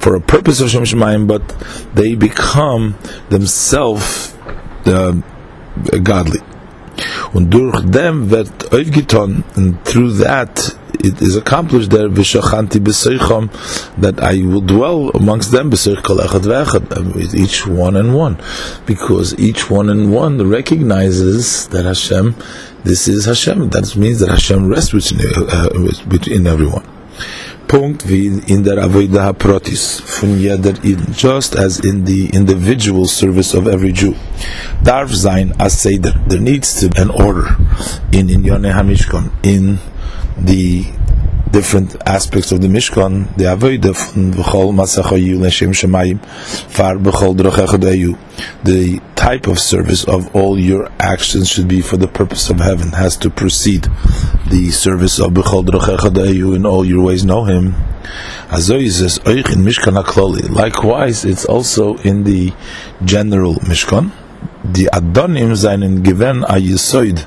for 0.00 0.14
a 0.14 0.20
purpose 0.20 0.60
of 0.60 0.70
shem 0.70 0.82
shemayim, 0.82 1.26
but 1.26 1.42
they 1.94 2.14
become 2.14 2.96
themselves 3.28 4.34
uh, 4.86 5.12
godly. 6.02 6.40
Und 7.32 7.50
durch 7.52 7.80
dem 7.84 8.30
wird 8.30 8.72
aufgetan, 8.72 9.44
and 9.56 9.84
through 9.84 10.18
that 10.18 10.76
it 11.00 11.20
is 11.20 11.36
accomplished 11.36 11.90
there, 11.90 12.08
v'shachanti 12.08 12.80
b'seicham, 12.80 13.50
that 14.00 14.22
I 14.22 14.42
will 14.42 14.62
dwell 14.62 15.10
amongst 15.14 15.52
them, 15.52 15.70
b'seich 15.70 16.02
kol 16.02 16.18
echad 16.18 16.44
v'echad, 16.46 17.14
with 17.14 17.34
each 17.34 17.66
one 17.66 17.96
and 17.96 18.14
one. 18.14 18.38
Because 18.86 19.38
each 19.38 19.70
one 19.70 19.90
and 19.90 20.12
one 20.12 20.48
recognizes 20.48 21.68
that 21.68 21.84
Hashem, 21.84 22.34
this 22.84 23.08
is 23.08 23.26
Hashem. 23.26 23.70
That 23.70 23.96
means 23.96 24.20
that 24.20 24.30
Hashem 24.30 24.68
rests 24.68 24.92
within, 24.92 25.20
uh, 25.48 25.68
within 26.08 26.46
everyone. 26.46 26.95
Punkt 27.68 28.08
wie 28.08 28.26
in 28.46 28.62
der 28.62 28.78
Avodah 28.78 29.32
Protis 29.32 30.00
von 30.04 30.38
jeder 30.38 30.74
Eden, 30.84 31.12
just 31.16 31.56
as 31.56 31.80
in 31.80 32.04
the 32.04 32.30
individual 32.32 33.06
service 33.06 33.54
of 33.54 33.66
every 33.66 33.92
Jew. 33.92 34.14
Darf 34.84 35.12
sein 35.14 35.52
as 35.58 35.80
Seder. 35.80 36.14
There 36.28 36.40
needs 36.40 36.80
to 36.80 36.88
be 36.88 37.00
an 37.00 37.10
order 37.10 37.56
in 38.12 38.30
in 38.30 38.44
Yoneh 38.44 38.72
HaMishkan, 38.72 39.30
in 39.42 39.78
the 40.38 40.84
different 41.56 41.96
aspects 42.06 42.52
of 42.52 42.60
the 42.60 42.68
Mishkan, 42.68 43.34
the 43.38 43.44
Avodah 43.44 43.96
von 44.12 44.30
B'chol 44.30 44.74
Masachayu 44.74 45.40
L'Shem 45.40 45.72
Shemayim, 45.72 46.22
Far 46.70 46.96
B'chol 46.96 47.34
Drochechadeyu. 47.34 48.18
The 48.62 49.00
type 49.14 49.46
of 49.46 49.58
service 49.58 50.04
of 50.04 50.36
all 50.36 50.58
your 50.58 50.90
actions 51.00 51.48
should 51.48 51.66
be 51.66 51.80
for 51.80 51.96
the 51.96 52.08
purpose 52.08 52.50
of 52.50 52.58
heaven, 52.58 52.92
has 52.92 53.16
to 53.16 53.30
precede 53.30 53.88
the 54.50 54.68
service 54.70 55.18
of 55.18 55.32
B'chol 55.32 55.64
Drochechadeyu 55.64 56.54
in 56.54 56.66
all 56.66 56.84
your 56.84 57.02
ways 57.02 57.24
know 57.24 57.44
Him. 57.44 57.72
Azoy 58.48 58.90
says. 58.90 59.18
Likewise, 60.50 61.24
it's 61.24 61.46
also 61.46 61.96
in 62.10 62.24
the 62.24 62.52
general 63.02 63.54
Mishkan. 63.60 64.12
The 64.62 64.90
Adonim 64.92 65.56
seinen 65.56 66.02
given 66.02 66.44
a 66.44 66.56
Yisoid, 66.56 67.26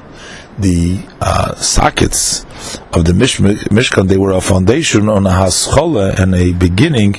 the 0.61 1.03
uh, 1.21 1.55
sockets 1.55 2.43
of 2.93 3.05
the 3.05 3.13
Mishkan, 3.13 4.07
they 4.07 4.17
were 4.17 4.31
a 4.31 4.41
foundation 4.41 5.09
on 5.09 5.25
a 5.25 5.31
haschole 5.31 6.17
and 6.19 6.35
a 6.35 6.53
beginning 6.53 7.15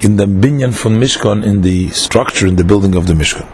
in 0.00 0.16
the 0.16 0.26
binyan 0.26 0.74
from 0.74 1.00
Mishkan, 1.00 1.44
in 1.44 1.62
the 1.62 1.88
structure, 1.90 2.46
in 2.46 2.56
the 2.56 2.64
building 2.64 2.94
of 2.94 3.06
the 3.06 3.14
Mishkan. 3.14 3.48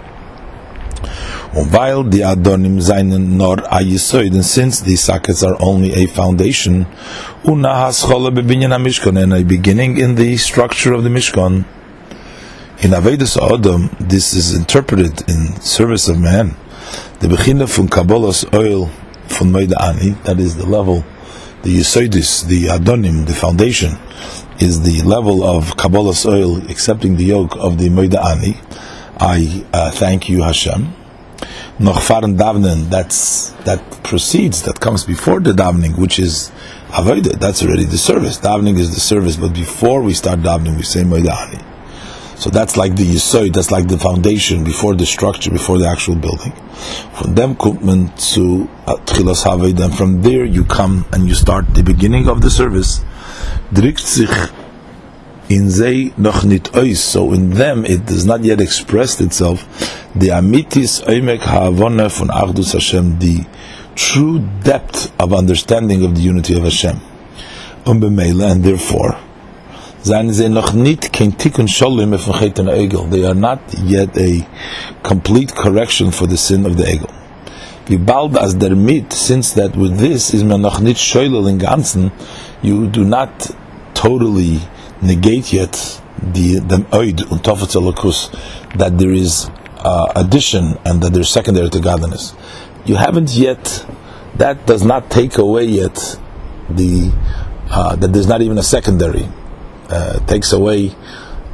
Weil 1.55 2.05
die 2.05 2.19
Adonim 2.19 2.81
seinen 2.81 3.37
nor 3.37 3.59
a 3.71 3.79
and 3.79 4.45
since 4.45 4.81
these 4.81 5.03
sockets 5.03 5.43
are 5.43 5.57
only 5.61 5.93
a 5.93 6.07
foundation, 6.07 6.87
una 7.47 7.69
haschole 7.69 8.31
bebinyan 8.31 8.71
ha-Mishkan, 8.71 9.23
and 9.23 9.33
a 9.33 9.45
beginning 9.45 9.99
in 9.99 10.15
the 10.15 10.37
structure 10.37 10.93
of 10.93 11.05
the 11.05 11.11
Mishkan, 11.11 11.65
in 12.81 12.93
Avedis 12.93 13.37
Adam, 13.37 13.91
this 13.99 14.35
is 14.35 14.55
interpreted 14.55 15.29
in 15.29 15.61
service 15.61 16.09
of 16.09 16.21
man. 16.21 16.55
The 17.19 17.27
Bechina 17.27 17.69
from 17.69 17.89
Kabbalah's 17.89 18.45
oil 18.55 18.89
from 19.29 19.53
Moida 19.53 19.81
Ani, 19.81 20.11
that 20.25 20.39
is 20.39 20.57
the 20.57 20.67
level, 20.67 21.05
the 21.63 21.79
Yisoidis, 21.79 22.47
the 22.47 22.65
Adonim, 22.67 23.27
the 23.27 23.35
foundation, 23.35 23.93
is 24.59 24.83
the 24.83 25.03
level 25.03 25.45
of 25.45 25.77
Kabbalah's 25.77 26.27
oil, 26.27 26.59
accepting 26.71 27.17
the 27.17 27.25
yoke 27.25 27.57
of 27.57 27.79
the 27.79 27.89
Moida 27.89 28.25
Ani. 28.25 28.59
I 29.21 29.67
uh, 29.73 29.91
thank 29.91 30.29
you, 30.29 30.43
Hashem. 30.43 30.95
Noch 31.81 32.01
fahren 32.01 32.37
davnen, 32.37 32.91
that's 32.91 33.51
that 33.65 33.81
proceeds, 34.03 34.63
that 34.63 34.81
comes 34.81 35.05
before 35.05 35.39
the 35.39 35.53
davening, 35.53 35.97
which 35.97 36.19
is 36.19 36.51
avodah. 36.89 37.39
That's 37.39 37.63
already 37.63 37.85
the 37.85 37.99
service. 37.99 38.39
Davening 38.39 38.79
is 38.79 38.95
the 38.95 39.01
service, 39.01 39.37
but 39.37 39.55
before 39.55 40.03
we 40.03 40.15
start 40.15 40.41
davening, 40.41 40.77
we 40.77 40.83
say 40.83 41.03
moidani. 41.03 41.63
So 42.39 42.51
that's 42.51 42.77
like 42.77 42.95
the 42.95 43.05
yisoid, 43.05 43.53
that's 43.53 43.73
like 43.73 43.89
the 43.89 43.99
foundation 43.99 44.63
before 44.63 44.95
the 44.95 45.05
structure, 45.05 45.51
before 45.51 45.79
the 45.79 45.89
actual 45.89 46.15
building. 46.15 46.53
From 47.15 47.35
them 47.35 47.57
kummen 47.57 48.15
to 48.35 48.69
uh, 48.87 48.95
tchilas 49.07 49.43
haved, 49.43 49.81
and 49.81 49.93
from 49.93 50.23
there 50.23 50.45
you 50.45 50.65
come 50.65 51.05
and 51.13 51.27
you 51.27 51.35
start 51.35 51.75
the 51.75 51.83
beginning 51.83 52.29
of 52.29 52.41
the 52.41 52.49
service. 52.51 53.01
In 55.51 55.71
zei 55.71 56.13
noch 56.17 56.45
nit 56.45 56.65
ois, 56.75 56.99
so 56.99 57.33
in 57.33 57.51
them 57.51 57.85
it 57.85 58.07
does 58.07 58.25
not 58.25 58.45
yet 58.45 58.61
expressed 58.61 59.21
itself. 59.21 59.65
The 60.15 60.29
amitis 60.29 61.03
oimek 61.07 61.41
ha'avona 61.41 62.09
von 62.17 62.29
Achdus 62.29 62.73
Hashem, 62.75 63.19
the 63.19 63.47
true 63.97 64.39
depth 64.63 65.13
of 65.19 65.33
understanding 65.33 66.05
of 66.05 66.15
the 66.15 66.21
unity 66.21 66.55
of 66.55 66.63
Hashem. 66.63 67.01
And 67.85 68.63
therefore, 68.63 69.19
seien 70.03 70.33
sie 70.33 70.49
noch 70.49 70.73
nicht 70.73 71.13
kein 71.13 71.37
Tikkun 71.37 71.69
Shalom 71.69 72.19
von 72.19 72.35
Chet 72.35 72.59
Egel. 72.59 73.11
They 73.11 73.25
are 73.25 73.35
not 73.35 73.59
yet 73.85 74.17
a 74.17 74.47
complete 75.03 75.55
correction 75.55 76.13
for 76.13 76.27
the 76.27 76.37
sin 76.37 76.65
of 76.67 76.77
the 76.77 76.85
Egel. 76.85 77.11
Wie 77.87 77.97
bald 77.97 78.37
as 78.37 78.55
der 78.55 78.77
mit, 78.77 79.13
since 79.13 79.55
that 79.55 79.77
with 79.77 79.99
this 79.99 80.33
is 80.35 80.45
man 80.45 80.61
noch 80.61 80.81
nicht 80.81 81.01
Shoylel 81.01 81.49
in 81.49 81.59
Ganzen, 81.59 82.13
you 82.63 82.87
do 82.87 83.05
not 83.05 83.51
totally 83.95 84.61
negate 85.03 85.53
yet 85.53 86.01
the 86.23 86.61
the 86.61 86.85
oid 86.93 87.23
und 87.31 87.43
tofetz 87.43 87.75
that 88.77 88.99
there 88.99 89.13
is 89.13 89.51
uh, 89.79 90.13
addition 90.15 90.79
and 90.85 91.03
that 91.03 91.13
there's 91.13 91.31
secondary 91.31 91.71
to 91.71 91.81
godliness. 91.81 92.35
You 92.85 92.97
haven't 92.97 93.35
yet. 93.35 93.85
That 94.37 94.67
does 94.67 94.85
not 94.85 95.11
take 95.11 95.37
away 95.39 95.65
yet 95.65 96.19
the 96.71 97.11
uh, 97.71 97.97
that 97.97 98.13
there's 98.13 98.29
not 98.29 98.41
even 98.41 98.57
a 98.59 98.63
secondary 98.63 99.29
uh, 99.91 100.19
takes 100.27 100.53
away 100.53 100.95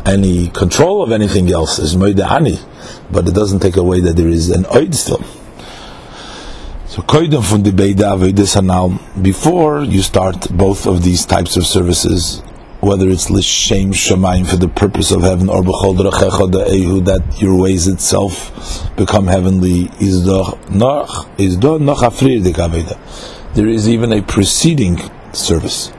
any 0.06 0.48
control 0.48 1.02
of 1.02 1.12
anything 1.12 1.50
else 1.50 1.78
is 1.78 1.94
ani, 1.94 2.58
but 3.10 3.26
it 3.28 3.34
doesn't 3.34 3.60
take 3.60 3.76
away 3.76 4.00
that 4.00 4.16
there 4.16 4.28
is 4.28 4.50
an 4.50 4.64
oid 4.64 4.94
still. 4.94 5.22
So 6.86 7.02
koidem 7.02 7.48
from 7.48 7.62
the 7.62 7.70
beida 7.70 8.16
sanal 8.44 8.98
before 9.22 9.82
you 9.82 10.02
start 10.02 10.48
both 10.50 10.86
of 10.86 11.02
these 11.02 11.24
types 11.24 11.56
of 11.56 11.66
services, 11.66 12.40
whether 12.80 13.08
it's 13.08 13.30
lishem 13.30 13.92
shemaim 13.92 14.46
for 14.48 14.56
the 14.56 14.68
purpose 14.68 15.10
of 15.10 15.22
heaven 15.22 15.48
or 15.48 15.62
b'chol 15.62 15.96
ehu 15.96 17.04
that 17.04 17.40
your 17.40 17.58
ways 17.58 17.88
itself 17.88 18.94
become 18.96 19.26
heavenly 19.26 19.90
is 20.00 20.24
doch 20.24 20.58
noch 20.70 21.28
is 21.38 21.56
doch 21.56 21.80
noch 21.80 22.00
There 23.54 23.66
is 23.66 23.88
even 23.88 24.12
a 24.12 24.22
preceding 24.22 25.00
service 25.32 25.90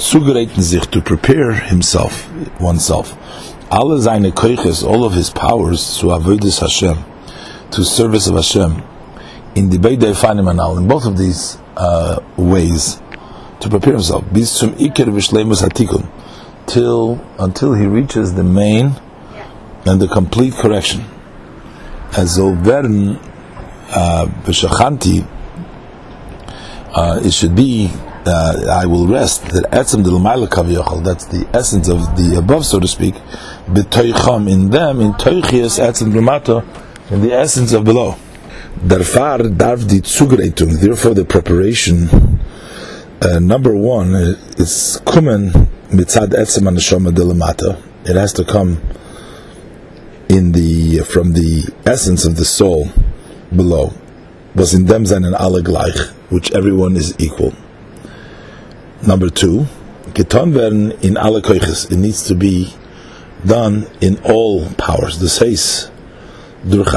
zugereiten 0.00 0.62
sich 0.62 0.86
to 0.86 1.00
prepare 1.00 1.52
himself, 1.52 2.28
oneself. 2.60 3.14
Alle 3.70 4.00
seine 4.00 4.32
Keuches, 4.32 4.82
all 4.82 5.04
of 5.04 5.12
his 5.12 5.30
powers, 5.30 5.98
to 5.98 6.06
avoidus 6.06 6.60
Hashem, 6.60 7.04
to 7.70 7.84
service 7.84 8.26
of 8.26 8.34
Hashem, 8.34 8.82
in 9.54 9.70
the 9.70 9.78
Beidei 9.78 10.14
Fanim 10.14 10.50
Anal, 10.50 10.78
in 10.78 10.88
both 10.88 11.06
of 11.06 11.16
these 11.16 11.58
uh, 11.76 12.20
ways, 12.36 13.00
to 13.60 13.68
prepare 13.68 13.92
himself, 13.94 14.24
bis 14.32 14.58
zum 14.58 14.72
Iker 14.72 15.06
v'shleimus 15.06 15.62
hatikun, 15.62 16.10
till, 16.66 17.24
until 17.38 17.74
he 17.74 17.86
reaches 17.86 18.34
the 18.34 18.44
main 18.44 18.94
and 19.84 20.00
the 20.00 20.08
complete 20.08 20.54
correction. 20.54 21.04
As 22.12 22.38
Zolvern 22.38 23.18
uh, 23.90 24.26
uh, 26.92 27.20
it 27.24 27.32
should 27.32 27.54
be 27.54 27.90
uh, 28.26 28.80
I 28.82 28.86
will 28.86 29.06
rest, 29.06 29.44
that 29.50 29.64
etzem 29.70 30.04
de 30.04 30.10
kaviyachol, 30.10 31.04
that's 31.04 31.26
the 31.26 31.48
essence 31.54 31.88
of 31.88 32.00
the 32.16 32.36
above, 32.38 32.66
so 32.66 32.78
to 32.80 32.88
speak, 32.88 33.14
b'toicham, 33.66 34.50
in 34.50 34.70
them, 34.70 35.00
in 35.00 35.12
toichias 35.14 35.78
etzem 35.78 36.12
lumato, 36.12 36.64
in 37.10 37.22
the 37.22 37.32
essence 37.32 37.72
of 37.72 37.84
below. 37.84 38.16
Darfar 38.86 39.56
darf 39.56 39.86
die 39.86 40.00
Zugereitung, 40.00 40.80
therefore 40.80 41.14
the 41.14 41.24
preparation, 41.24 42.08
uh, 43.22 43.38
number 43.38 43.74
one, 43.74 44.14
is 44.56 45.00
kumen 45.04 45.50
mitzad 45.90 46.28
etzem 46.28 46.68
anashoma 46.68 47.10
delamata. 47.10 47.82
It 48.08 48.16
has 48.16 48.32
to 48.34 48.44
come 48.44 48.80
in 50.28 50.52
the 50.52 51.00
from 51.00 51.32
the 51.32 51.68
essence 51.84 52.24
of 52.24 52.36
the 52.36 52.44
soul 52.44 52.88
below. 53.54 53.92
Was 54.54 54.74
in 54.74 54.86
them 54.86 55.04
sein 55.04 55.24
alle 55.24 55.62
gleich, 55.62 56.10
which 56.30 56.52
everyone 56.52 56.96
is 56.96 57.14
equal. 57.18 57.52
Number 59.06 59.30
two, 59.30 59.66
getan 60.12 60.54
werden 60.54 60.92
in 61.02 61.16
alle 61.16 61.40
koiches. 61.40 61.90
It 61.90 61.96
needs 61.96 62.22
to 62.24 62.34
be 62.34 62.74
done 63.46 63.86
in 64.00 64.18
all 64.24 64.66
powers. 64.76 65.18
The 65.18 65.28
says 65.28 65.90
durch 66.68 66.90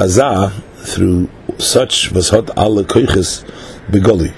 through 0.84 1.30
such 1.58 2.12
was 2.12 2.30
hat 2.32 2.50
alle 2.58 2.84
koiches 2.84 3.46
begoli 3.89 4.34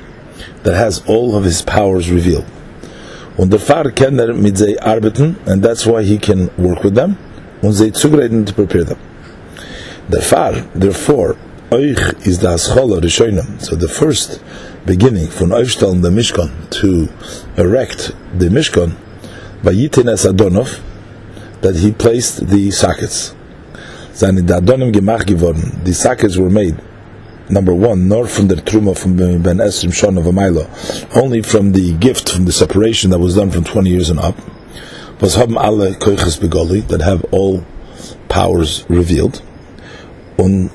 that 0.63 0.75
has 0.75 1.01
all 1.08 1.36
of 1.36 1.43
his 1.43 1.63
powers 1.63 2.12
revealed. 2.12 2.45
Und 3.38 3.51
der 3.51 3.60
Fahr 3.60 3.91
kann 3.91 4.19
er 4.19 4.34
mit 4.34 4.58
sie 4.58 4.80
arbeiten, 4.80 5.36
and 5.45 5.63
that's 5.63 5.86
why 5.86 6.04
he 6.04 6.17
can 6.17 6.49
work 6.58 6.84
with 6.84 6.95
them, 6.95 7.17
und 7.62 7.73
sie 7.73 7.91
zubereiten 7.91 8.45
to 8.45 8.54
prepare 8.54 8.86
them. 8.86 8.97
Der 10.08 10.21
Fahr, 10.21 10.54
therefore, 10.73 11.36
euch 11.71 11.99
is 12.25 12.39
das 12.39 12.69
Chola 12.69 12.99
Rishonim. 13.01 13.60
So 13.60 13.75
the 13.75 13.88
first 13.88 14.39
beginning 14.85 15.27
from 15.27 15.49
Aufstellen 15.49 16.03
the 16.03 16.09
Mishkan 16.09 16.69
to 16.69 17.09
erect 17.59 18.11
the 18.37 18.45
Mishkan 18.45 18.95
by 19.63 19.71
Yitin 19.71 20.11
es 20.11 20.25
Adonov 20.25 20.79
that 21.61 21.77
he 21.77 21.91
placed 21.91 22.47
the 22.47 22.69
sockets. 22.69 23.33
Seine 24.13 24.41
Adonim 24.41 24.93
gemach 24.93 25.25
geworden. 25.25 25.83
The 25.83 25.93
sockets 25.93 26.37
were 26.37 26.51
made 26.51 26.79
number 27.49 27.73
one, 27.73 28.07
nor 28.07 28.27
from 28.27 28.47
the 28.47 28.55
truma 28.55 28.95
from 28.97 29.17
Ben 29.17 29.57
Esrim 29.57 29.91
Shon 29.91 30.17
of 30.17 30.25
Amailo, 30.25 30.69
only 31.15 31.41
from 31.41 31.71
the 31.71 31.93
gift 31.93 32.29
from 32.29 32.45
the 32.45 32.51
separation 32.51 33.09
that 33.09 33.19
was 33.19 33.35
done 33.35 33.49
from 33.49 33.63
20 33.63 33.89
years 33.89 34.11
and 34.11 34.19
up, 34.19 34.37
was 35.19 35.35
haben 35.35 35.57
alle 35.57 35.93
koiches 35.95 36.39
begoli 36.39 36.87
that 36.89 37.01
have 37.01 37.23
all 37.31 37.65
powers 38.29 38.85
revealed. 38.87 39.41
Und 40.37 40.69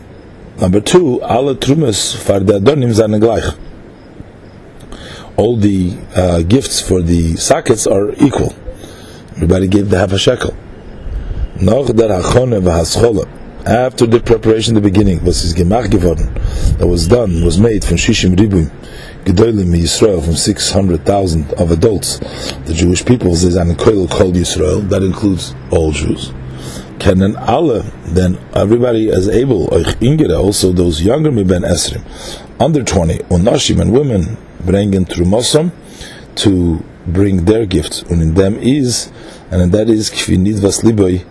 number 0.60 0.80
two, 0.80 1.22
alle 1.22 1.54
trumas 1.54 2.16
far 2.16 2.40
the 2.40 2.54
adonim 2.54 2.92
seine 2.92 3.20
gleich 3.20 3.56
all 5.36 5.56
the 5.56 5.96
uh, 6.14 6.42
gifts 6.42 6.80
for 6.80 7.02
the 7.02 7.36
sockets 7.36 7.86
are 7.86 8.12
equal. 8.14 8.54
Everybody 9.36 9.68
gave 9.68 9.88
the 9.90 9.98
half 9.98 10.12
a 10.12 10.18
shekel. 10.18 10.54
After 13.66 14.06
the 14.06 14.20
preparation, 14.24 14.74
the 14.74 14.80
beginning 14.80 15.22
was 15.24 15.42
his 15.42 15.54
gemach 15.54 15.90
geworden. 15.90 16.32
That 16.78 16.86
was 16.86 17.06
done, 17.06 17.44
was 17.44 17.58
made 17.58 17.84
from 17.84 17.96
shishim 17.96 18.34
ribum 18.34 18.70
gedolim 19.24 19.74
Yisrael 19.76 20.24
from 20.24 20.34
six 20.34 20.70
hundred 20.70 21.04
thousand 21.04 21.52
of 21.54 21.70
adults. 21.70 22.18
The 22.64 22.72
Jewish 22.74 23.04
people 23.04 23.32
is 23.32 23.54
an 23.56 23.68
koil 23.74 24.10
called 24.10 24.34
Yisrael. 24.34 24.88
That 24.88 25.02
includes 25.02 25.54
all 25.70 25.92
Jews. 25.92 26.32
Kennen 26.98 27.36
alle, 27.36 27.82
then 28.06 28.38
everybody 28.54 29.08
is 29.08 29.28
able. 29.28 29.68
Also 29.68 30.72
those 30.72 31.02
younger 31.02 31.30
ben 31.30 31.62
esrim, 31.62 32.02
under 32.60 32.82
twenty, 32.82 33.18
unashim 33.30 33.80
and 33.80 33.92
women 33.92 34.38
bringen 34.60 35.06
Trumosam 35.06 35.72
to 36.36 36.82
bring 37.06 37.44
their 37.44 37.66
gifts, 37.66 38.02
and 38.02 38.22
in 38.22 38.34
them 38.34 38.56
is, 38.56 39.10
and 39.50 39.72
that 39.72 39.88
is 39.88 40.10
Kvinid 40.10 40.60
Vasliboy, 40.60 41.24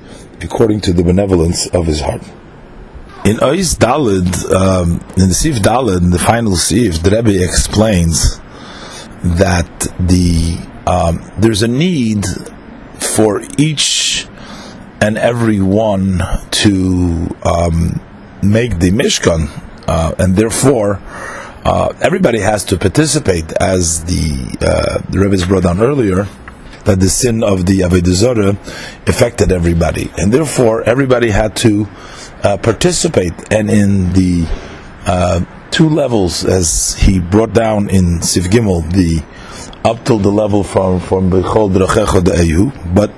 according 0.43 0.81
to 0.81 0.93
the 0.93 1.03
benevolence 1.03 1.67
of 1.67 1.85
his 1.85 2.01
heart. 2.01 2.23
In 3.25 3.37
Ois 3.37 3.75
Dalid, 3.77 4.51
um, 4.53 5.03
in 5.17 5.27
the 5.27 5.33
Sif 5.33 5.57
Dalid, 5.57 5.97
in 5.97 6.09
the 6.09 6.19
final 6.19 6.55
Sif, 6.55 7.03
the 7.03 7.11
Rebbe 7.11 7.43
explains 7.43 8.39
that 9.23 9.87
the 9.99 10.57
um, 10.87 11.21
there's 11.37 11.61
a 11.61 11.67
need 11.67 12.25
for 12.99 13.41
each 13.57 14.27
and 15.01 15.17
every 15.17 15.61
one 15.61 16.21
to 16.51 17.35
um, 17.43 18.01
make 18.41 18.79
the 18.79 18.91
Mishkan, 18.91 19.49
uh, 19.87 20.15
and 20.17 20.35
therefore 20.35 21.01
uh, 21.69 21.93
everybody 22.01 22.39
has 22.39 22.65
to 22.65 22.77
participate, 22.77 23.51
as 23.61 24.03
the 24.05 24.57
uh, 24.59 24.97
the 25.11 25.45
brought 25.47 25.63
down 25.63 25.79
earlier, 25.79 26.27
that 26.85 26.99
the 26.99 27.09
sin 27.09 27.43
of 27.43 27.67
the 27.67 27.81
Avodah 27.81 28.57
affected 29.07 29.51
everybody, 29.51 30.09
and 30.17 30.31
therefore 30.31 30.81
everybody 30.81 31.29
had 31.29 31.55
to 31.57 31.87
uh, 32.43 32.57
participate. 32.57 33.33
And 33.53 33.69
in 33.69 34.13
the 34.13 34.47
uh, 35.05 35.45
two 35.69 35.89
levels, 35.89 36.43
as 36.43 36.95
he 36.95 37.19
brought 37.19 37.53
down 37.53 37.91
in 37.91 38.23
Sif 38.23 38.45
Gimel, 38.45 38.81
the 38.91 39.23
up 39.85 40.03
till 40.05 40.17
the 40.17 40.31
level 40.31 40.63
from 40.63 40.99
from 40.99 41.29
Bechol 41.29 41.69
Drachecha 41.71 42.21
Eyu, 42.33 42.95
but 42.95 43.11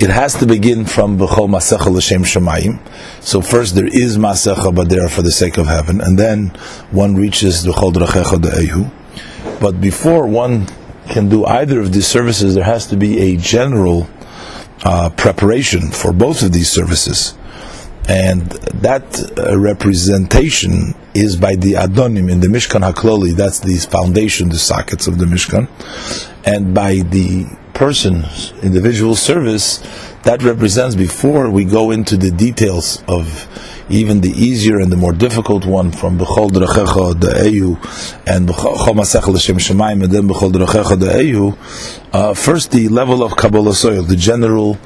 it 0.00 0.10
has 0.10 0.34
to 0.36 0.46
begin 0.46 0.84
from 0.84 1.18
B'chol 1.18 1.48
Masecha 1.48 1.90
L'Shem 1.90 2.22
Shemayim. 2.22 2.78
So 3.20 3.40
first 3.40 3.74
there 3.74 3.86
is 3.86 4.16
Masecha, 4.16 4.74
but 4.74 4.88
there 4.88 5.08
for 5.08 5.22
the 5.22 5.32
sake 5.32 5.58
of 5.58 5.66
heaven, 5.66 6.00
and 6.00 6.18
then 6.18 6.48
one 6.90 7.16
reaches 7.16 7.66
B'chol 7.66 7.92
Drachecha 7.92 8.38
De'ehu. 8.38 9.60
But 9.60 9.80
before 9.80 10.26
one 10.26 10.66
can 11.08 11.28
do 11.28 11.44
either 11.44 11.80
of 11.80 11.92
these 11.92 12.06
services, 12.06 12.54
there 12.54 12.64
has 12.64 12.86
to 12.88 12.96
be 12.96 13.18
a 13.32 13.36
general 13.36 14.08
uh, 14.84 15.10
preparation 15.10 15.90
for 15.90 16.12
both 16.12 16.42
of 16.42 16.52
these 16.52 16.70
services. 16.70 17.34
And 18.08 18.42
that 18.82 19.36
uh, 19.36 19.58
representation 19.58 20.94
is 21.12 21.36
by 21.36 21.56
the 21.56 21.72
Adonim 21.72 22.30
in 22.30 22.40
the 22.40 22.46
Mishkan 22.46 22.88
HaKloli, 22.88 23.32
that's 23.32 23.60
the 23.60 23.76
foundation, 23.78 24.48
the 24.48 24.58
sockets 24.58 25.08
of 25.08 25.18
the 25.18 25.26
Mishkan, 25.26 25.68
and 26.44 26.74
by 26.74 26.94
the 26.96 27.46
person's 27.78 28.52
individual 28.64 29.14
service, 29.14 29.78
that 30.24 30.42
represents 30.42 30.96
before 30.96 31.48
we 31.48 31.64
go 31.64 31.92
into 31.92 32.16
the 32.16 32.30
details 32.32 33.04
of 33.06 33.46
even 33.88 34.20
the 34.20 34.30
easier 34.30 34.78
and 34.80 34.90
the 34.90 34.96
more 34.96 35.12
difficult 35.12 35.64
one 35.64 35.92
from 35.92 36.18
Bechol 36.18 36.50
Drachecha 36.50 37.20
the 37.20 37.28
Eyu 37.28 37.76
and 38.26 38.48
Bechol 38.48 38.94
Masech 38.96 39.28
L'Shem 39.28 39.58
Shemaim 39.58 40.02
and 40.02 40.12
then 40.12 40.24
Bechol 40.24 40.50
Drachecha 40.52 40.98
the 40.98 41.06
Eyu, 41.06 41.56
uh, 42.12 42.34
first 42.34 42.72
the 42.72 42.88
level 42.88 43.22
of 43.22 43.32
Kabbalas 43.32 43.84
Oil, 43.88 44.02
the 44.02 44.16
general 44.16 44.76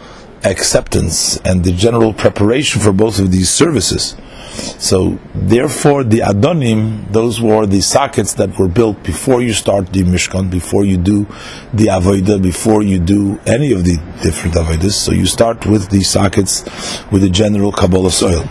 acceptance 0.44 1.38
and 1.38 1.64
the 1.64 1.72
general 1.72 2.12
preparation 2.12 2.82
for 2.82 2.92
both 2.92 3.18
of 3.18 3.30
these 3.32 3.48
services. 3.48 4.16
So 4.52 5.18
therefore, 5.34 6.04
the 6.04 6.18
Adonim, 6.18 7.12
those 7.12 7.40
were 7.40 7.66
the 7.66 7.80
sockets 7.80 8.34
that 8.34 8.58
were 8.58 8.68
built 8.68 9.02
before 9.02 9.40
you 9.40 9.52
start 9.52 9.92
the 9.92 10.02
Mishkan, 10.02 10.50
before 10.50 10.84
you 10.84 10.96
do 10.96 11.24
the 11.72 11.86
Avodah, 11.86 12.42
before 12.42 12.82
you 12.82 12.98
do 12.98 13.38
any 13.46 13.72
of 13.72 13.84
the 13.84 13.96
different 14.22 14.56
Avodas. 14.56 14.92
So 14.92 15.12
you 15.12 15.26
start 15.26 15.66
with 15.66 15.90
the 15.90 16.02
sockets 16.02 16.64
with 17.10 17.22
the 17.22 17.30
general 17.30 17.72
Kabbalas 17.72 18.22
Oil. 18.22 18.44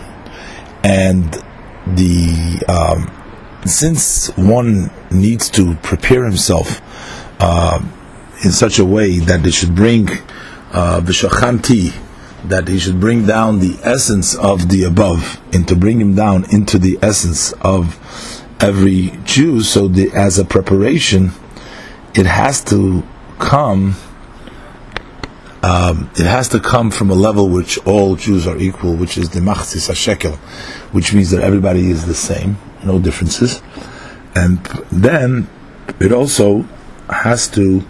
And 0.84 1.32
the 1.86 2.64
um, 2.68 3.10
since 3.66 4.28
one 4.36 4.90
needs 5.10 5.48
to 5.50 5.74
prepare 5.76 6.24
himself 6.24 6.80
uh, 7.40 7.80
in 8.44 8.50
such 8.50 8.78
a 8.78 8.84
way 8.84 9.18
that 9.18 9.46
it 9.46 9.52
should 9.52 9.74
bring 9.74 10.08
uh, 10.72 11.00
that 12.44 12.68
he 12.68 12.78
should 12.78 13.00
bring 13.00 13.26
down 13.26 13.60
the 13.60 13.78
essence 13.82 14.34
of 14.34 14.68
the 14.68 14.84
above 14.84 15.40
and 15.52 15.66
to 15.68 15.76
bring 15.76 16.00
him 16.00 16.14
down 16.14 16.44
into 16.50 16.78
the 16.78 16.98
essence 17.02 17.52
of 17.60 17.98
every 18.60 19.12
Jew. 19.24 19.60
So 19.60 19.88
the, 19.88 20.10
as 20.12 20.38
a 20.38 20.44
preparation, 20.44 21.30
it 22.14 22.26
has 22.26 22.62
to 22.64 23.02
come. 23.38 23.94
Um, 25.62 26.10
it 26.18 26.26
has 26.26 26.48
to 26.48 26.60
come 26.60 26.90
from 26.90 27.10
a 27.10 27.14
level 27.14 27.48
which 27.48 27.78
all 27.86 28.16
Jews 28.16 28.48
are 28.48 28.58
equal, 28.58 28.96
which 28.96 29.16
is 29.16 29.30
the 29.30 29.38
machzis 29.38 29.88
hashekel, 29.88 30.36
which 30.92 31.14
means 31.14 31.30
that 31.30 31.42
everybody 31.42 31.88
is 31.88 32.06
the 32.06 32.14
same, 32.14 32.58
no 32.84 32.98
differences, 32.98 33.62
and 34.34 34.58
then 34.90 35.48
it 36.00 36.10
also 36.10 36.62
has 37.08 37.46
to 37.50 37.84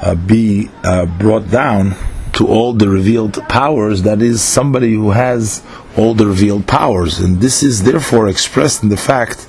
uh, 0.00 0.14
be 0.14 0.70
uh, 0.84 1.04
brought 1.04 1.50
down 1.50 1.94
to 2.34 2.46
all 2.46 2.72
the 2.72 2.88
revealed 2.88 3.34
powers, 3.48 4.02
that 4.02 4.22
is 4.22 4.42
somebody 4.42 4.92
who 4.94 5.10
has 5.10 5.62
all 5.96 6.14
the 6.14 6.26
revealed 6.26 6.66
powers. 6.66 7.18
And 7.18 7.40
this 7.40 7.62
is 7.62 7.82
therefore 7.82 8.28
expressed 8.28 8.82
in 8.82 8.88
the 8.88 8.96
fact 8.96 9.46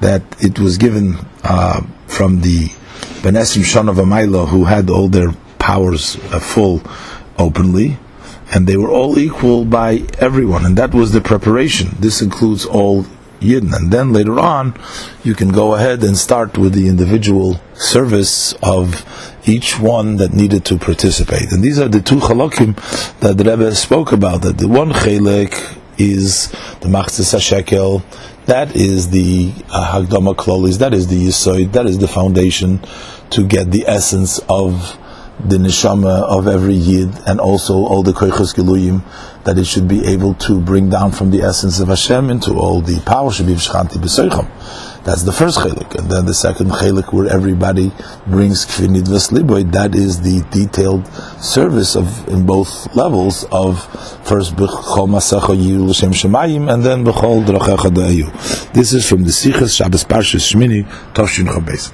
that 0.00 0.22
it 0.42 0.58
was 0.58 0.76
given 0.76 1.16
uh, 1.44 1.80
from 2.06 2.40
the 2.40 2.66
Benesim 3.22 3.64
Shon 3.64 3.88
of 3.88 3.96
Amayla, 3.96 4.48
who 4.48 4.64
had 4.64 4.90
all 4.90 5.08
their 5.08 5.32
powers 5.58 6.16
uh, 6.32 6.40
full 6.40 6.82
openly, 7.38 7.98
and 8.52 8.66
they 8.66 8.76
were 8.76 8.90
all 8.90 9.18
equal 9.18 9.64
by 9.64 10.02
everyone, 10.18 10.64
and 10.64 10.76
that 10.78 10.94
was 10.94 11.12
the 11.12 11.20
preparation. 11.20 11.90
This 11.98 12.22
includes 12.22 12.64
all 12.64 13.04
Yidden. 13.40 13.74
And 13.76 13.92
then 13.92 14.12
later 14.12 14.38
on, 14.38 14.74
you 15.22 15.34
can 15.34 15.50
go 15.50 15.74
ahead 15.74 16.02
and 16.02 16.16
start 16.16 16.56
with 16.58 16.72
the 16.72 16.88
individual 16.88 17.60
service 17.74 18.54
of 18.62 19.04
each 19.46 19.78
one 19.78 20.16
that 20.16 20.32
needed 20.32 20.64
to 20.66 20.78
participate. 20.78 21.52
And 21.52 21.62
these 21.62 21.78
are 21.78 21.88
the 21.88 22.00
two 22.00 22.16
chalakim 22.16 22.76
that 23.20 23.38
the 23.38 23.44
Rebbe 23.44 23.74
spoke 23.74 24.12
about. 24.12 24.42
That 24.42 24.58
the 24.58 24.68
one 24.68 24.90
chalak 24.90 25.78
is 25.98 26.50
the 26.80 26.88
machzis 26.88 27.34
hashekel, 27.34 28.02
that 28.46 28.76
is 28.76 29.10
the 29.10 29.52
uh, 29.70 29.92
hagdama 29.92 30.34
klolis, 30.34 30.78
that 30.78 30.94
is 30.94 31.08
the 31.08 31.16
yisoid, 31.16 31.72
that 31.72 31.86
is 31.86 31.98
the 31.98 32.08
foundation 32.08 32.80
to 33.30 33.46
get 33.46 33.70
the 33.70 33.84
essence 33.86 34.38
of 34.48 34.98
the 35.44 35.56
neshama 35.56 36.22
of 36.22 36.46
every 36.46 36.74
yid, 36.74 37.10
and 37.26 37.40
also 37.40 37.74
all 37.74 38.02
the 38.02 38.12
koichos 38.12 38.54
geluyim 38.54 39.02
that 39.46 39.56
it 39.58 39.64
should 39.64 39.88
be 39.88 40.04
able 40.06 40.34
to 40.34 40.60
bring 40.60 40.90
down 40.90 41.12
from 41.12 41.30
the 41.30 41.40
essence 41.40 41.80
of 41.80 41.88
Hashem 41.88 42.30
into 42.30 42.52
all 42.54 42.80
the 42.80 43.00
power 43.00 43.32
should 43.32 43.46
be 43.46 43.54
v'shchanti 43.54 43.98
b'soicham. 43.98 44.46
That's 45.04 45.22
the 45.22 45.32
first 45.32 45.58
chelik, 45.58 45.94
and 45.94 46.10
then 46.10 46.26
the 46.26 46.34
second 46.34 46.70
chelik 46.70 47.12
where 47.12 47.32
everybody 47.32 47.92
brings 48.26 48.66
kfinid 48.66 49.04
v'sliboid. 49.04 49.72
That 49.72 49.94
is 49.94 50.20
the 50.20 50.42
detailed 50.50 51.06
service 51.40 51.94
of 51.94 52.28
in 52.28 52.44
both 52.44 52.92
levels 52.96 53.44
of 53.52 53.84
first 54.26 54.56
b'chol 54.56 55.08
masacha 55.08 55.56
yiru 55.56 55.88
shemayim, 55.90 56.72
and 56.72 56.84
then 56.84 57.04
b'chol 57.04 57.44
drachecha. 57.44 58.72
This 58.72 58.92
is 58.92 59.08
from 59.08 59.22
the 59.22 59.30
Sichas 59.30 59.76
Shabbos 59.76 60.04
Parshas 60.04 60.52
Shmini 60.52 60.84
Toshin 61.14 61.46
Chabes. 61.46 61.92